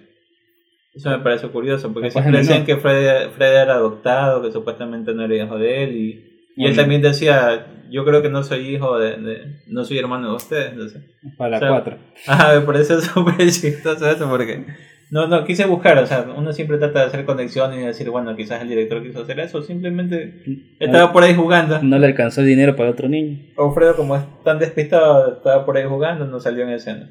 [1.00, 2.38] Eso me parece curioso, porque siempre no.
[2.40, 6.66] decían que Fred, Fred era adoptado, que supuestamente no era hijo de él, y, y
[6.66, 10.36] él también decía, yo creo que no soy hijo de, de- no soy hermano de
[10.36, 10.74] ustedes.
[10.74, 11.02] Entonces,
[11.38, 11.98] Para O sea, 4.
[12.28, 14.66] Ajá, me parece súper chistoso eso porque
[15.10, 18.36] No, no, quise buscar, o sea, uno siempre trata de hacer conexiones y decir, bueno,
[18.36, 20.44] quizás el director quiso hacer eso, simplemente
[20.80, 21.82] estaba por ahí jugando.
[21.82, 23.40] No le alcanzó el dinero para otro niño.
[23.58, 27.10] Alfredo, como es tan despistado, estaba por ahí jugando, no salió en escena.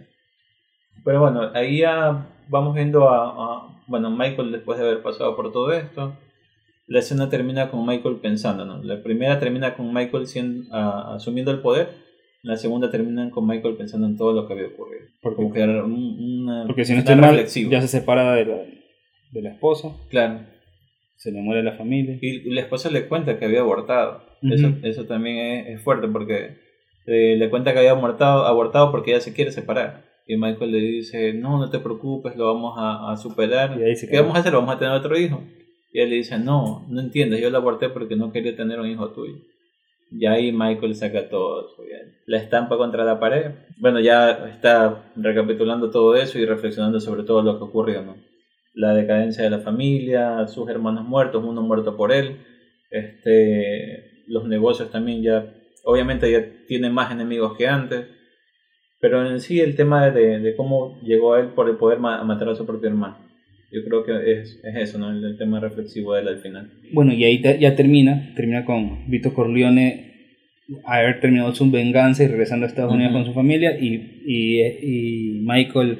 [1.04, 5.72] Pero bueno, ahí ya vamos viendo a, bueno, Michael después de haber pasado por todo
[5.72, 6.14] esto.
[6.86, 8.82] La escena termina con Michael pensando, ¿no?
[8.82, 12.08] La primera termina con Michael siendo, asumiendo el poder
[12.42, 15.06] la segunda termina con Michael pensando en todo lo que había ocurrido.
[15.20, 18.56] Porque, una, porque si no estoy mal, ya se separa de la,
[19.32, 19.92] de la esposa.
[20.08, 20.46] Claro.
[21.16, 22.18] Se le muere la familia.
[22.22, 24.22] Y la esposa le cuenta que había abortado.
[24.42, 26.56] eso, eso también es, fuerte porque
[27.06, 30.04] eh, le cuenta que había abortado, abortado porque ella se quiere separar.
[30.28, 33.78] Y Michael le dice, no, no te preocupes, lo vamos a, a superar.
[33.78, 34.52] ¿Qué vamos a hacer?
[34.52, 35.42] ¿Vamos a tener otro hijo?
[35.90, 38.88] Y él le dice, no, no entiendes, yo la aborté porque no quería tener un
[38.88, 39.36] hijo tuyo.
[40.10, 41.66] Y ahí Michael saca todo,
[42.26, 43.52] la estampa contra la pared.
[43.78, 48.16] Bueno, ya está recapitulando todo eso y reflexionando sobre todo lo que ocurrió, ¿no?
[48.74, 52.36] La decadencia de la familia, sus hermanos muertos, uno muerto por él,
[52.90, 55.54] este, los negocios también ya,
[55.84, 58.06] obviamente ya tiene más enemigos que antes,
[59.00, 62.48] pero en sí el tema de, de cómo llegó a él por el poder matar
[62.48, 63.18] a su propio hermano.
[63.70, 65.10] Yo creo que es, es eso, ¿no?
[65.10, 66.70] El, tema reflexivo de él al final.
[66.92, 70.08] Bueno, y ahí ya termina, termina con Vito Corleone
[70.84, 75.40] haber terminado su venganza y regresando a Estados Unidos con su familia y, y, y
[75.40, 75.98] Michael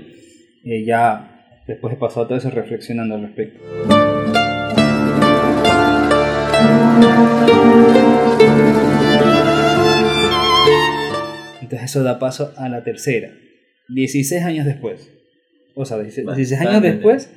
[0.64, 3.60] eh, ya después de pasado todo eso reflexionando al respecto.
[11.68, 13.30] Entonces eso da paso a la tercera.
[13.88, 15.12] 16 años después.
[15.74, 17.30] O sea, 16 años después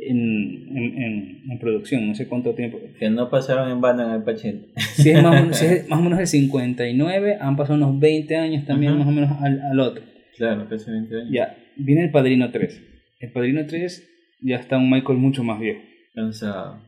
[0.00, 2.78] en, en, en, producción, no sé cuánto tiempo.
[2.98, 4.68] Que no pasaron en banda en el Pachín.
[4.94, 5.44] Si es más,
[5.88, 9.60] más o menos el 59, han pasado unos 20 años también más o menos al,
[9.60, 10.02] al otro.
[10.38, 11.30] Claro, casi 20 años.
[11.30, 12.82] Ya, viene el Padrino 3.
[13.20, 14.08] El Padrino 3
[14.40, 15.80] ya está un Michael mucho más viejo.
[16.14, 16.80] Cansado.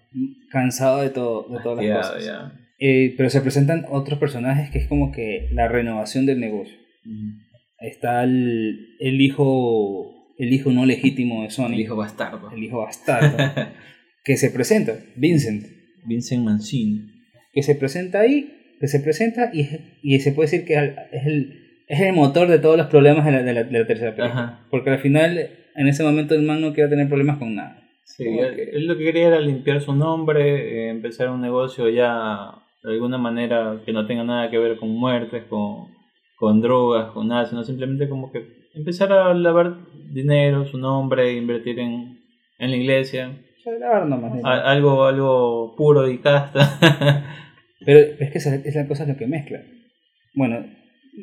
[0.50, 2.24] Cansado de, todo, de todas las cosas.
[2.24, 2.67] Ya.
[2.78, 6.76] Eh, pero se presentan otros personajes que es como que la renovación del negocio.
[7.80, 11.72] Está el, el hijo el hijo no legítimo de Sony.
[11.72, 12.50] El hijo bastardo.
[12.52, 13.36] El hijo bastardo.
[14.24, 15.66] que se presenta, Vincent.
[16.06, 17.06] Vincent Mancini.
[17.52, 21.82] Que se presenta ahí, que se presenta y, y se puede decir que es el,
[21.88, 24.66] es el motor de todos los problemas de la, de la, tercera película.
[24.70, 27.82] Porque al final, en ese momento, el man no quiere tener problemas con nada.
[28.04, 32.52] Sí, él, lo que quería era limpiar su nombre, eh, empezar un negocio ya
[32.82, 35.88] de alguna manera que no tenga nada que ver con muertes, con,
[36.36, 39.76] con drogas, con nada, sino simplemente como que empezar a lavar
[40.12, 42.20] dinero, su nombre, invertir en,
[42.58, 43.36] en la iglesia.
[44.44, 47.24] algo, algo puro y casta.
[47.84, 49.62] Pero es que esa es la cosa lo que mezcla.
[50.34, 50.64] Bueno,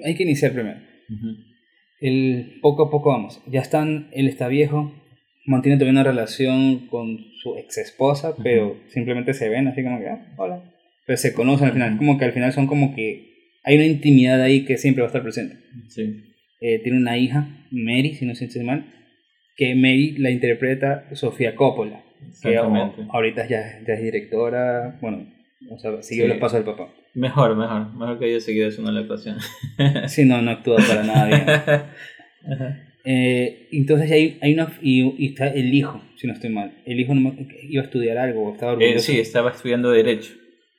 [0.03, 0.79] hay que iniciar primero.
[2.01, 3.41] el, poco a poco vamos.
[3.47, 4.91] Ya están, él está viejo,
[5.45, 10.09] mantiene todavía una relación con su ex esposa, pero simplemente se ven así como que,
[10.09, 10.74] ah, hola.
[11.05, 14.41] Pero se conocen al final, como que al final son como que hay una intimidad
[14.41, 15.57] ahí que siempre va a estar presente.
[15.89, 16.23] Sí.
[16.61, 18.85] Eh, tiene una hija, Mary, si no se mal,
[19.55, 22.03] que Mary la interpreta Sofía Coppola,
[22.41, 25.31] que ahorita ya, ya, es directora, bueno,
[25.69, 26.93] o sea, siguió los pasos del papá.
[27.13, 29.37] Mejor, mejor, mejor que haya seguido haciendo la actuación.
[30.07, 32.65] sí, no, no actúa para nada bien.
[33.07, 36.81] Eh, entonces hay, hay una y, está el hijo, si no estoy mal.
[36.87, 40.33] El hijo iba a estudiar algo, estaba eh, sí, estaba estudiando derecho,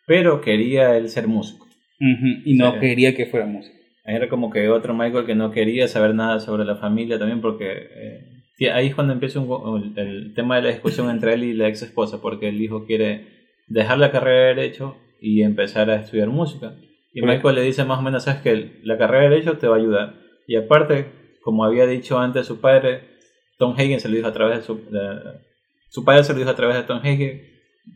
[0.07, 1.66] pero quería él ser músico.
[1.98, 3.76] y no quería que fuera músico.
[4.07, 7.72] Era como que otro Michael que no quería saber nada sobre la familia también porque
[7.72, 9.40] eh, ahí es cuando empieza
[9.96, 13.26] el, tema de la discusión entre él y la ex esposa porque el hijo quiere
[13.66, 16.76] dejar la carrera de derecho y empezar a estudiar música.
[17.12, 19.76] Y Michael le dice más o menos, sabes que la carrera de derecho te va
[19.76, 20.14] a ayudar.
[20.46, 21.07] Y aparte,
[21.42, 23.00] como había dicho antes su padre,
[23.59, 24.80] Tom Hagen se lo dijo a través de su...
[25.88, 27.42] su padre se lo dijo a través de Tom Hagen,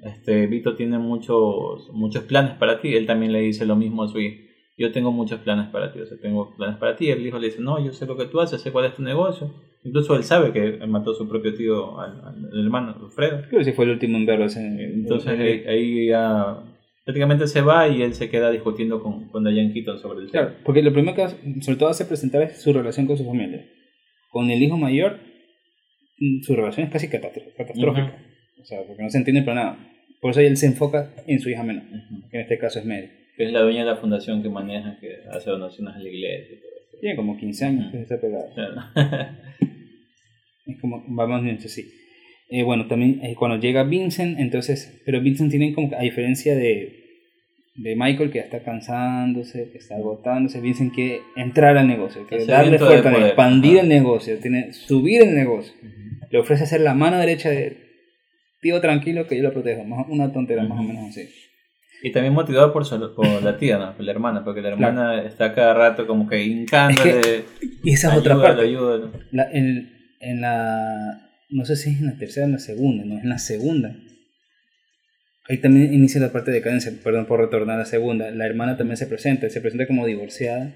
[0.02, 4.08] este, Vito tiene muchos, muchos planes para ti, él también le dice lo mismo a
[4.08, 7.10] su hijo yo tengo muchos planes para ti, o sea, tengo planes para ti.
[7.10, 9.02] El hijo le dice, no, yo sé lo que tú haces, sé cuál es tu
[9.02, 9.52] negocio.
[9.84, 13.42] Incluso él sabe que mató a su propio tío, al, hermano, Alfredo.
[13.46, 14.46] Creo que sí fue el último en verlo.
[14.56, 15.38] Entonces
[15.68, 16.62] ahí, ya
[17.04, 20.46] prácticamente se va y él se queda discutiendo con, con Diane Keaton sobre el tema.
[20.46, 23.62] Claro, porque lo primero que sobre todo hace presentar es su relación con su familia.
[24.30, 25.18] Con el hijo mayor,
[26.18, 28.16] mm, su relación es casi catastrófica.
[28.60, 29.78] O sea, porque no se entiende para nada.
[30.20, 31.84] Por eso él se enfoca en su hija menor,
[32.30, 33.08] que en este caso es Mary
[33.40, 36.56] que es la dueña de la fundación que maneja, que hace donaciones a la iglesia
[36.56, 36.98] y todo eso.
[37.00, 38.44] Tiene como 15 años que está pegado.
[40.66, 41.90] es como, vamos viendo así.
[42.50, 47.02] Eh, bueno, también eh, cuando llega Vincent, entonces, pero Vincent tiene como, a diferencia de,
[47.76, 52.78] de Michael, que está cansándose, que está agotándose, Vincent quiere entrar al negocio, quiere darle
[52.78, 55.72] fuerza, expandir el negocio, tiene, subir el negocio.
[56.30, 57.89] le ofrece ser la mano derecha de
[58.60, 59.84] tío tranquilo que yo lo protejo.
[59.84, 61.28] Más- Una tontera más o menos así.
[62.02, 63.94] Y también motivado por, su- por la tía, ¿no?
[63.94, 67.44] Por la hermana, porque la hermana está cada rato como que hincándole.
[67.82, 68.62] Y esa es otra parte.
[68.62, 69.12] ayúdalo.
[69.32, 71.26] La- en, en la.
[71.50, 73.38] No sé si es en la tercera o en la segunda, no, es en la
[73.38, 73.94] segunda.
[75.48, 78.30] Ahí también inicia la parte de cadencia, perdón por retornar a la segunda.
[78.30, 80.72] La hermana también se presenta, se presenta como divorciada,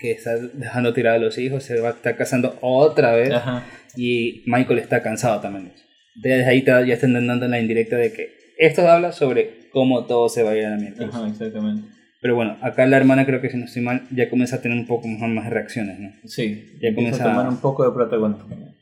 [0.00, 3.64] que está dejando tirar a los hijos, se va a estar casando otra vez Ajá.
[3.96, 5.64] y Michael está cansado también.
[5.68, 5.84] de eso.
[6.14, 10.28] Desde ahí te- ya están dando la indirecta de que esto habla sobre cómo todo
[10.28, 11.06] se va a ir a la mierda.
[11.06, 11.88] Ajá, exactamente.
[12.20, 14.78] Pero bueno, acá la hermana creo que si no estoy mal ya comienza a tener
[14.78, 16.10] un poco más, más reacciones, ¿no?
[16.24, 18.72] Sí, Ya comienza a tomar un poco de protagonismo.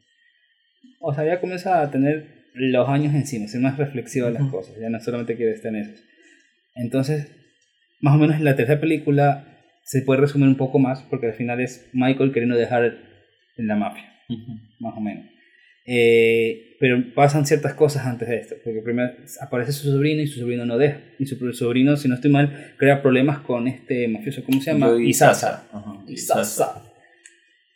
[1.01, 4.75] O sea, ya comienza a tener los años encima, ser más reflexiva de las cosas,
[4.79, 6.03] ya no solamente quiere estar en eso.
[6.75, 7.29] Entonces,
[8.01, 9.47] más o menos en la tercera película
[9.85, 12.85] se puede resumir un poco más, porque al final es Michael queriendo dejar
[13.57, 14.05] en la mafia,
[14.81, 15.25] más o menos.
[15.87, 20.41] Eh, pero pasan ciertas cosas antes de esto, porque primero aparece su sobrino y su
[20.41, 21.01] sobrino no deja.
[21.19, 24.97] Y su sobrino, si no estoy mal, crea problemas con este mafioso, ¿cómo se llama?
[25.03, 25.69] Isasa.
[26.07, 26.83] Isasa.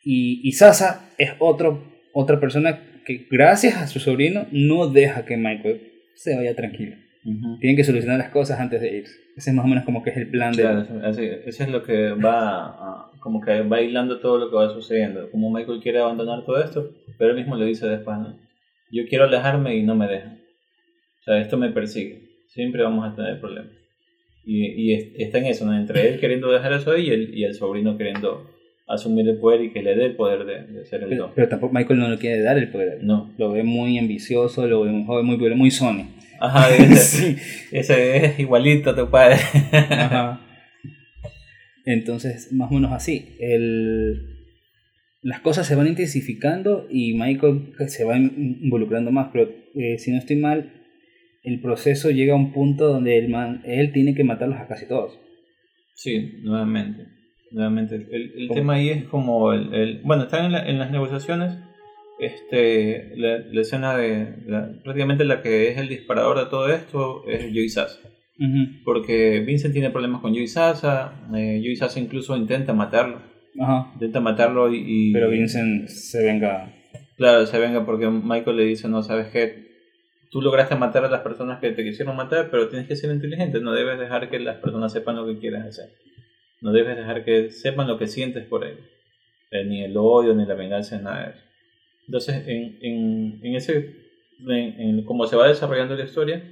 [0.03, 5.93] Y Isasa es otro, otra persona que gracias a su sobrino no deja que Michael
[6.15, 6.97] se vaya tranquilo.
[7.25, 7.59] Ujú.
[7.59, 9.15] Tienen que solucionar las cosas antes de irse.
[9.37, 10.63] Ese es más o menos como que es el plan de...
[10.63, 14.57] Claro, así, eso es lo que va, a- como que va hilando todo lo que
[14.57, 15.31] va sucediendo.
[15.31, 18.39] Como Michael quiere abandonar todo esto, pero él mismo le dice después, ¿no?
[18.93, 20.35] yo quiero alejarme y no me dejan.
[21.21, 22.29] O sea, esto me persigue.
[22.49, 23.73] Siempre vamos a tener problemas.
[24.45, 25.75] Y, y es- está en eso, ¿no?
[25.77, 28.51] entre él queriendo dejar eso y el, y el sobrino queriendo
[28.87, 31.33] asumir el poder y que le dé el poder de, de ser el Pero, don.
[31.35, 33.03] pero tampoco Michael no le quiere dar el poder.
[33.03, 33.33] No.
[33.39, 36.05] Lo ve muy ambicioso, lo ve muy joven, muy, muy Sony.
[36.41, 37.37] Ajá, ese, Sí.
[37.73, 39.37] ese es igualito a tu padre.
[39.73, 40.41] Ajá.
[41.85, 43.37] Entonces, más o menos así.
[43.41, 44.47] El,
[45.23, 50.11] las cosas se van intensificando y Michael se va in- involucrando más, pero eh, si
[50.13, 50.73] no estoy mal,
[51.43, 54.87] el proceso llega a un punto donde el man, él tiene que matarlos a casi
[54.87, 55.19] todos.
[55.95, 57.05] Sí, nuevamente.
[57.51, 57.95] Nuevamente.
[57.97, 61.59] El, el tema ahí es como el, el- bueno, están en, la- en las negociaciones.
[62.19, 67.25] Este, la, la escena de la- prácticamente la que es el disparador de todo esto
[67.29, 67.99] es Joey Sasa.
[68.85, 71.13] Porque Vincent tiene problemas con Joey Sasa.
[71.35, 73.21] Eh, Joey Sasa incluso intenta matarlo.
[73.61, 73.91] Ajá.
[73.95, 76.73] Intenta matarlo y, y- Pero Vincent se venga.
[77.17, 79.69] Claro, se venga porque Michael le dice, no, sabes qué,
[80.33, 83.61] tú lograste matar a las personas que te quisieron matar, pero tienes que ser inteligente,
[83.61, 85.91] no debes dejar que las personas sepan lo que quieres hacer.
[86.61, 88.81] No debes dejar que sepan lo que sientes por ellos.
[89.53, 91.41] Eh, ni el odio, ni la venganza, nada de eso.
[92.07, 93.97] Entonces, en, en, en ese,
[94.47, 96.43] en, cómo se va desarrollando la historia,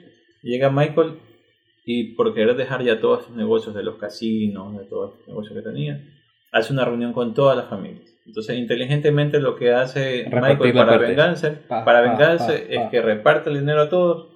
[0.43, 1.19] llega Michael
[1.85, 5.55] y por querer dejar ya todos estos negocios de los casinos, de todos estos negocios
[5.57, 6.03] que tenía,
[6.53, 8.09] hace una reunión con todas las familias.
[8.25, 12.91] Entonces, inteligentemente lo que hace Repartir Michael para vengarse, Pa, para pa, vengarse pa, es
[12.91, 14.29] que reparte el dinero a todos,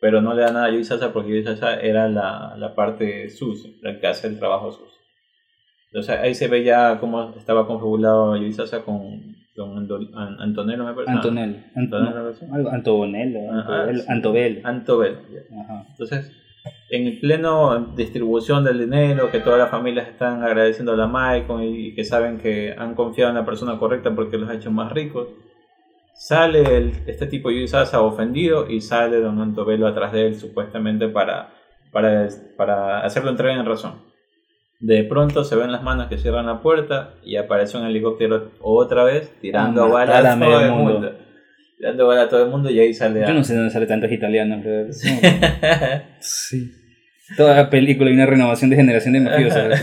[0.00, 3.98] pero no le da nada a Sasa porque Sasa era la, la parte sucia, la
[4.00, 4.98] que hace el trabajo sucio.
[5.90, 10.94] Entonces ahí se ve ya cómo estaba Joey Sasa con, con Ando- An- Antonello, me
[10.94, 11.12] parece.
[11.12, 11.56] Antonello.
[11.76, 12.16] Antonello.
[12.16, 13.98] Ah, Antobello.
[14.00, 14.06] sí.
[14.08, 14.60] Antobello.
[14.64, 15.60] Antobello, ya.
[15.60, 15.86] Ajá.
[15.90, 16.32] Entonces,
[16.90, 21.74] en el pleno distribución del dinero, que todas las familias están agradeciendo a la Michael
[21.76, 24.90] y que saben que han confiado en la persona correcta porque los ha hecho más
[24.92, 25.28] ricos,
[26.14, 31.08] sale el- este tipo de Sasa ofendido y sale Don Antobello atrás de él supuestamente
[31.08, 31.50] para,
[31.92, 33.94] para, para hacerlo entrar en razón.
[34.80, 39.02] De pronto se ven las manos que cierran la puerta y aparece un helicóptero otra
[39.04, 40.92] vez tirando balas a todo el mundo.
[40.92, 41.12] mundo.
[41.76, 43.20] Tirando balas a todo el mundo y ahí sale...
[43.26, 44.60] Yo no sé de dónde sale tantos italianos.
[44.62, 44.88] pero-
[46.20, 46.70] Sí.
[47.36, 49.62] Toda la película y una renovación de generación de mafiosos.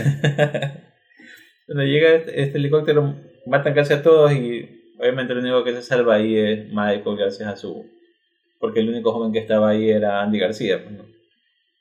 [1.66, 3.16] Cuando llega este, este helicóptero,
[3.46, 7.48] matan casi a todos y obviamente lo único que se salva ahí es Michael gracias
[7.48, 7.84] a su...
[8.58, 10.82] Porque el único joven que estaba ahí era Andy García.
[10.82, 11.04] pues, ¿no?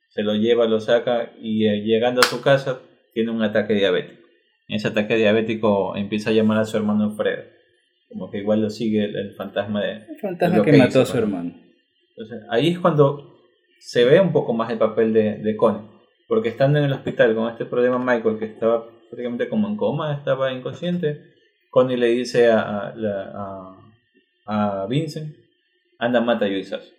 [0.10, 2.80] Se lo lleva, lo saca y eh, llegando a su casa
[3.16, 4.22] tiene un ataque diabético.
[4.68, 7.44] En ese ataque diabético empieza a llamar a su hermano Alfredo.
[8.10, 9.94] Como que igual lo sigue el, el fantasma de...
[9.94, 11.20] El fantasma que que mató hizo, a su ¿no?
[11.24, 11.54] hermano.
[12.10, 13.40] Entonces, ahí es cuando
[13.80, 15.88] se ve un poco más el papel de, de Connie.
[16.28, 20.14] Porque estando en el hospital con este problema Michael, que estaba prácticamente como en coma,
[20.14, 21.22] estaba inconsciente,
[21.70, 23.78] Connie le dice a, a,
[24.46, 25.34] a, a Vincent,
[26.00, 26.92] anda, mata a Sasso".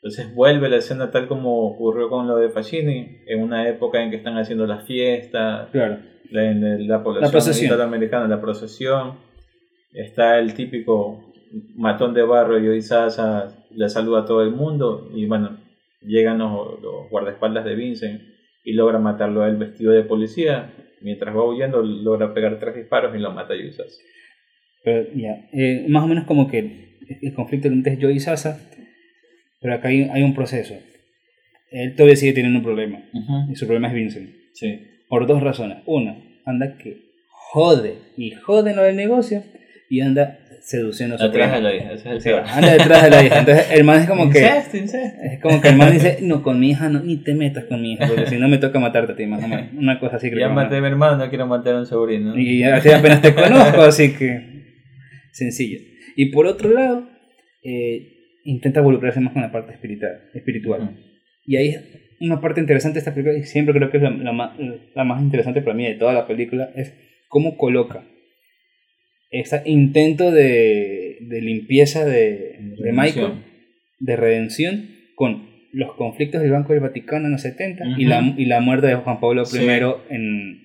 [0.00, 4.10] Entonces vuelve la escena tal como ocurrió con lo de Facini, en una época en
[4.10, 5.98] que están haciendo las fiestas, Claro.
[6.30, 7.80] la, la, la población procesión.
[7.80, 9.14] americana, la procesión.
[9.92, 11.32] Está el típico
[11.74, 15.58] matón de barro y Sasa le saluda a todo el mundo y bueno,
[16.02, 18.22] llegan los, los guardaespaldas de Vincent
[18.64, 20.72] y logra matarlo a él vestido de policía.
[21.00, 24.00] Mientras va huyendo logra pegar tres disparos y lo mata a Sasa.
[24.84, 28.60] Pero ya, eh, más o menos como que el, el conflicto entre Joe y Sasa,
[29.60, 30.74] pero acá hay, hay un proceso.
[31.70, 33.02] Él todavía sigue teniendo un problema,
[33.50, 34.30] y su problema es Vincent.
[34.54, 34.80] Sí.
[35.08, 35.78] Por dos razones.
[35.86, 39.42] Una, anda que jode y jode lo del negocio,
[39.90, 42.44] y anda seduciendo a su Atrás de la hija, ese es el peor.
[42.46, 43.38] anda detrás de la hija.
[43.38, 44.40] Entonces el man es como que...
[44.40, 44.76] Incesto.
[45.22, 47.80] Es como que el man dice, no, con mi hija no, ni te metas con
[47.80, 49.72] mi hija, porque si no me toca matarte a ti, más o menos.
[49.74, 52.38] Una cosa así creo Ya maté a mi hermano, no quiero matar a un sobrino.
[52.38, 54.58] Y así apenas te conozco, así que
[55.32, 55.78] sencillo.
[56.16, 57.08] Y por otro lado,
[57.62, 58.17] eh,
[58.50, 60.22] intenta involucrarse más con la parte espiritual.
[60.34, 60.80] espiritual.
[60.82, 60.92] Ujú.
[61.46, 61.80] Y ahí es
[62.20, 64.58] una parte interesante de esta película, y siempre creo que es la, la más,
[64.94, 66.92] la más interesante para mí de toda la película, es
[67.28, 68.04] cómo coloca
[69.30, 73.32] ese intento de, de limpieza de, de Michael,
[74.00, 78.46] de redención, con los conflictos del Banco del Vaticano en los 70 y, la, y
[78.46, 79.58] la muerte de Juan Pablo I Sí.
[80.10, 80.60] en,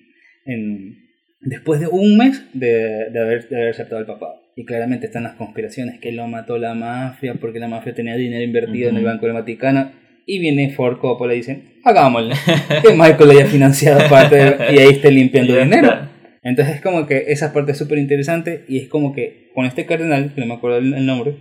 [0.46, 1.03] en-
[1.44, 4.42] después de un mes de, de haber, de haber aceptado el papado.
[4.56, 8.42] Y claramente están las conspiraciones, que lo mató la mafia, porque la mafia tenía dinero
[8.44, 9.04] invertido en el.
[9.04, 9.90] Banco del Vaticano.
[10.26, 12.34] Y viene Ford Coppola y dice, hagámoslo.
[12.82, 16.08] que Michael haya financiado parte de- y ahí esté limpiando dinero.
[16.42, 19.86] Entonces es como que esa parte es súper interesante y es como que con este
[19.86, 21.34] cardenal, que no me acuerdo el, el nombre,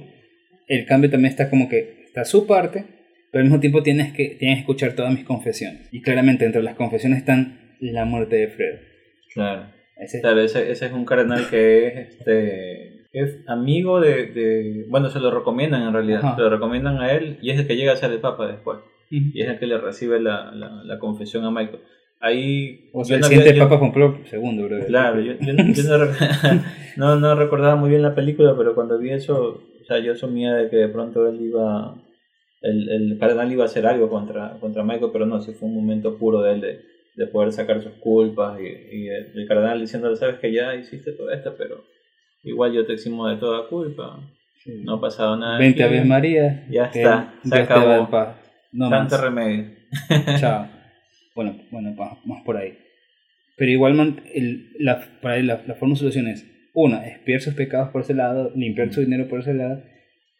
[0.67, 2.85] el cambio también está como que está su parte,
[3.31, 5.87] pero al mismo tiempo tienes que, tienes que escuchar todas mis confesiones.
[5.91, 8.77] Y claramente entre las confesiones están la muerte de Fredo.
[9.33, 9.72] Claro.
[9.97, 15.09] Ese- Claro, ese, ese es un cardenal que es este es amigo de, de- bueno
[15.09, 16.35] se lo recomiendan en realidad Ajá.
[16.35, 18.79] se lo recomiendan a él y es el que llega a ser el papa después
[19.11, 21.81] y es el que le recibe la, la, la confesión a Michael
[22.19, 24.85] ahí O sea, el no siguiente había- yo- Papa Juan Pablo II, bro.
[24.87, 26.05] claro yo, yo no- yo no,
[26.97, 30.55] no, no recordaba muy bien la película pero cuando vi eso o sea yo asumía
[30.55, 31.93] de que de pronto él iba
[32.61, 35.75] el, el cardenal iba a hacer algo contra, contra Michael pero no sí fue un
[35.75, 36.79] momento puro de él de,
[37.15, 38.63] de poder sacar sus culpas y,
[38.97, 41.83] y el, cardenal diciéndole sabes que ya hiciste todo esto pero
[42.43, 44.19] igual yo te eximo de toda culpa
[44.63, 44.81] Sí.
[44.85, 46.65] no ha pasado nada 20 aquí, Aves María.
[46.69, 48.09] Ya está, se te va acabó.
[48.09, 48.37] paz.
[48.71, 49.21] No tanto más.
[49.25, 49.71] remedio
[50.39, 50.67] Chao.
[51.35, 51.93] Bueno, bueno,
[52.25, 52.77] más por ahí.
[53.57, 57.55] Pero igual el- la, para él la, la forma de solución es, una, expiar sus
[57.55, 59.83] pecados por ese lado, limpiar su dinero por ese lado,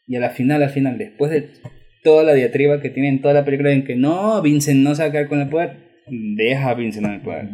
[0.08, 1.50] y a la final, al final, después de
[2.02, 5.04] toda la diatriba que tiene en toda la película en que no, Vincent no se
[5.04, 7.48] va a quedar con el poder, deja a Vincent en el poder.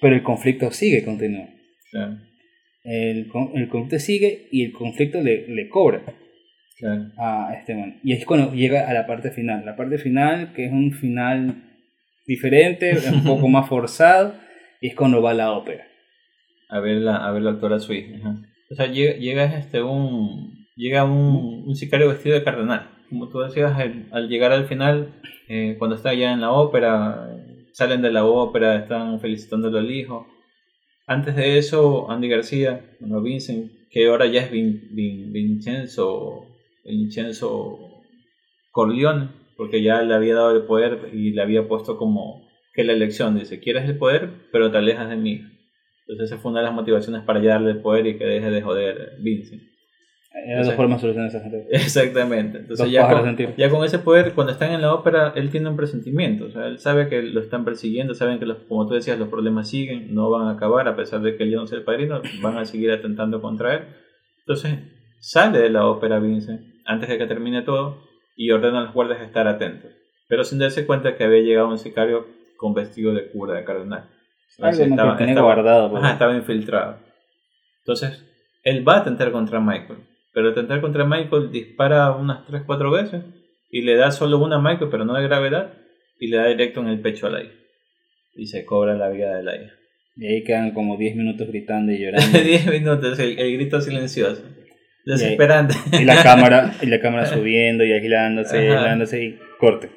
[0.00, 1.48] Pero el conflicto sigue, continúa.
[1.90, 2.18] claro,
[2.84, 6.02] El, el conflicto sigue y el conflicto le, le cobra
[6.78, 7.10] claro.
[7.18, 7.98] a este man.
[8.04, 9.64] Y es cuando llega a la parte final.
[9.64, 11.64] La parte final, que es un final
[12.26, 14.34] diferente, un poco más forzado,
[14.80, 15.84] y es cuando va a la ópera.
[16.68, 18.16] a ver la, a ver la actora su hija.
[18.18, 18.42] ajá.
[18.70, 22.90] O sea, llega, llega este un llega un, un sicario vestido de cardenal.
[23.08, 23.72] Como tú decías,
[24.12, 25.14] al, llegar al final,
[25.48, 27.34] eh, cuando está ya en la ópera,
[27.72, 30.26] salen de la ópera, están felicitándolo al hijo.
[31.06, 36.44] Antes de eso, Andy García, bueno, Vincent, que ahora ya es Vin- Vin- Vincenzo,
[36.84, 37.78] Vincenzo
[38.72, 42.92] Corleone, porque ya le había dado el poder y le había puesto como que la
[42.92, 45.42] elección dice, quieres el poder, pero te alejas de mí.
[46.06, 48.50] Entonces esa fue una de las motivaciones para ya darle el poder y que deje
[48.50, 49.62] de joder Vincent.
[50.30, 51.66] Hay dos formas de solucionar esa gente.
[51.70, 52.58] Exactamente.
[52.58, 55.76] Entonces ya con, ya con ese poder, cuando están en la ópera, él tiene un
[55.76, 56.46] presentimiento.
[56.46, 59.28] O sea, él sabe que lo están persiguiendo, saben que, los, como tú decías, los
[59.28, 61.84] problemas siguen, no van a acabar, a pesar de que él ya no sea el
[61.84, 63.82] padrino, van a seguir atentando contra él.
[64.40, 64.78] Entonces
[65.20, 68.02] sale de la ópera Vincent antes de que termine todo
[68.36, 69.90] y ordena a los guardias estar atentos.
[70.28, 72.26] Pero sin darse cuenta que había llegado un sicario
[72.56, 74.08] con vestido de cura, de cardenal.
[74.60, 75.90] Algo más que tenía guardado.
[75.90, 76.02] pues.
[76.02, 76.96] Ajá, estaba infiltrado.
[77.80, 78.24] Entonces,
[78.62, 80.00] él va a atentar contra Michael.
[80.38, 83.24] Pero atentar contra Michael dispara unas 3-4 veces
[83.72, 85.72] y le da solo una a Michael, pero no de gravedad,
[86.20, 87.54] y le da directo en el pecho a la hija.
[88.36, 89.72] Y se cobra la vida de la hija.
[90.16, 92.38] Y ahí quedan como 10 minutos gritando y llorando.
[92.38, 94.44] 10 minutos, el, el grito silencioso.
[95.04, 95.74] Desesperante.
[96.00, 99.90] y la cámara, y la cámara subiendo y agilándose, y agilándose y corte.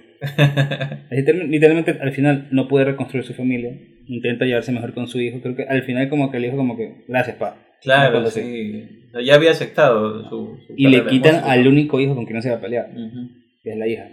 [1.12, 3.78] Literal- Literalmente al final no puede reconstruir su familia.
[4.08, 5.40] Intenta llevarse mejor con su hijo.
[5.42, 7.58] Creo que al final como que el hijo como que, gracias pa.
[7.82, 8.42] Claro, así.
[8.42, 8.90] sí.
[9.12, 10.58] Sea, ya había aceptado su.
[10.68, 13.30] su Y le quitan al único hijo con quien no se va a pelear, Ujú.
[13.64, 14.08] que es la hija.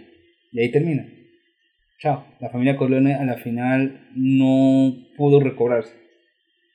[0.51, 1.05] Y ahí termina.
[2.01, 2.25] Chao.
[2.39, 5.93] La familia Corleone a la final no pudo recobrarse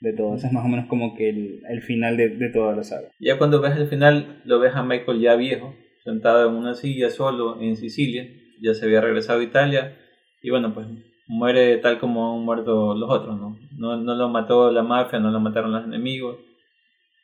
[0.00, 0.36] de todo.
[0.36, 3.08] Ese es más o menos como que el, el final de, de toda la saga.
[3.20, 5.74] Ya cuando ves el final, lo ves a Michael ya viejo,
[6.04, 8.26] sentado en una silla solo en Sicilia,
[8.60, 9.96] ya se había regresado a Italia,
[10.42, 10.86] y bueno, pues
[11.26, 13.58] muere tal como han muerto los otros, ¿no?
[13.78, 16.36] No, no lo mató la mafia, no lo mataron los enemigos,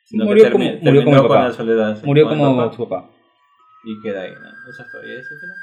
[0.03, 1.47] sino Murió que como- termi- murió como el terminó con papá.
[1.47, 2.03] la soledad.
[2.03, 3.09] Murió como su papá.
[3.83, 4.69] Y queda ahí, ¿no?
[4.69, 5.55] Esa historia, ese final.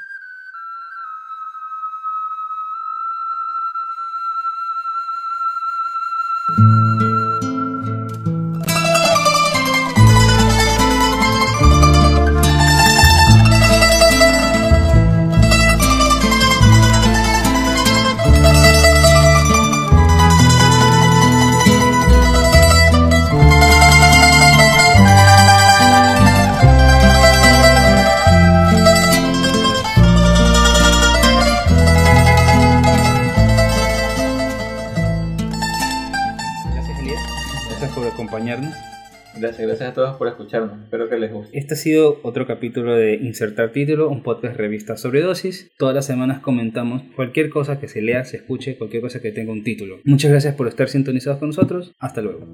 [39.57, 40.79] Gracias, a todos por escucharnos.
[40.83, 41.57] Espero que les guste.
[41.57, 45.71] Este ha sido otro capítulo de Insertar Título, un podcast revista sobre dosis.
[45.77, 49.51] Todas las semanas comentamos cualquier cosa que se lea, se escuche, cualquier cosa que tenga
[49.51, 49.99] un título.
[50.03, 51.93] Muchas gracias por estar sintonizados con nosotros.
[51.99, 52.47] Hasta luego.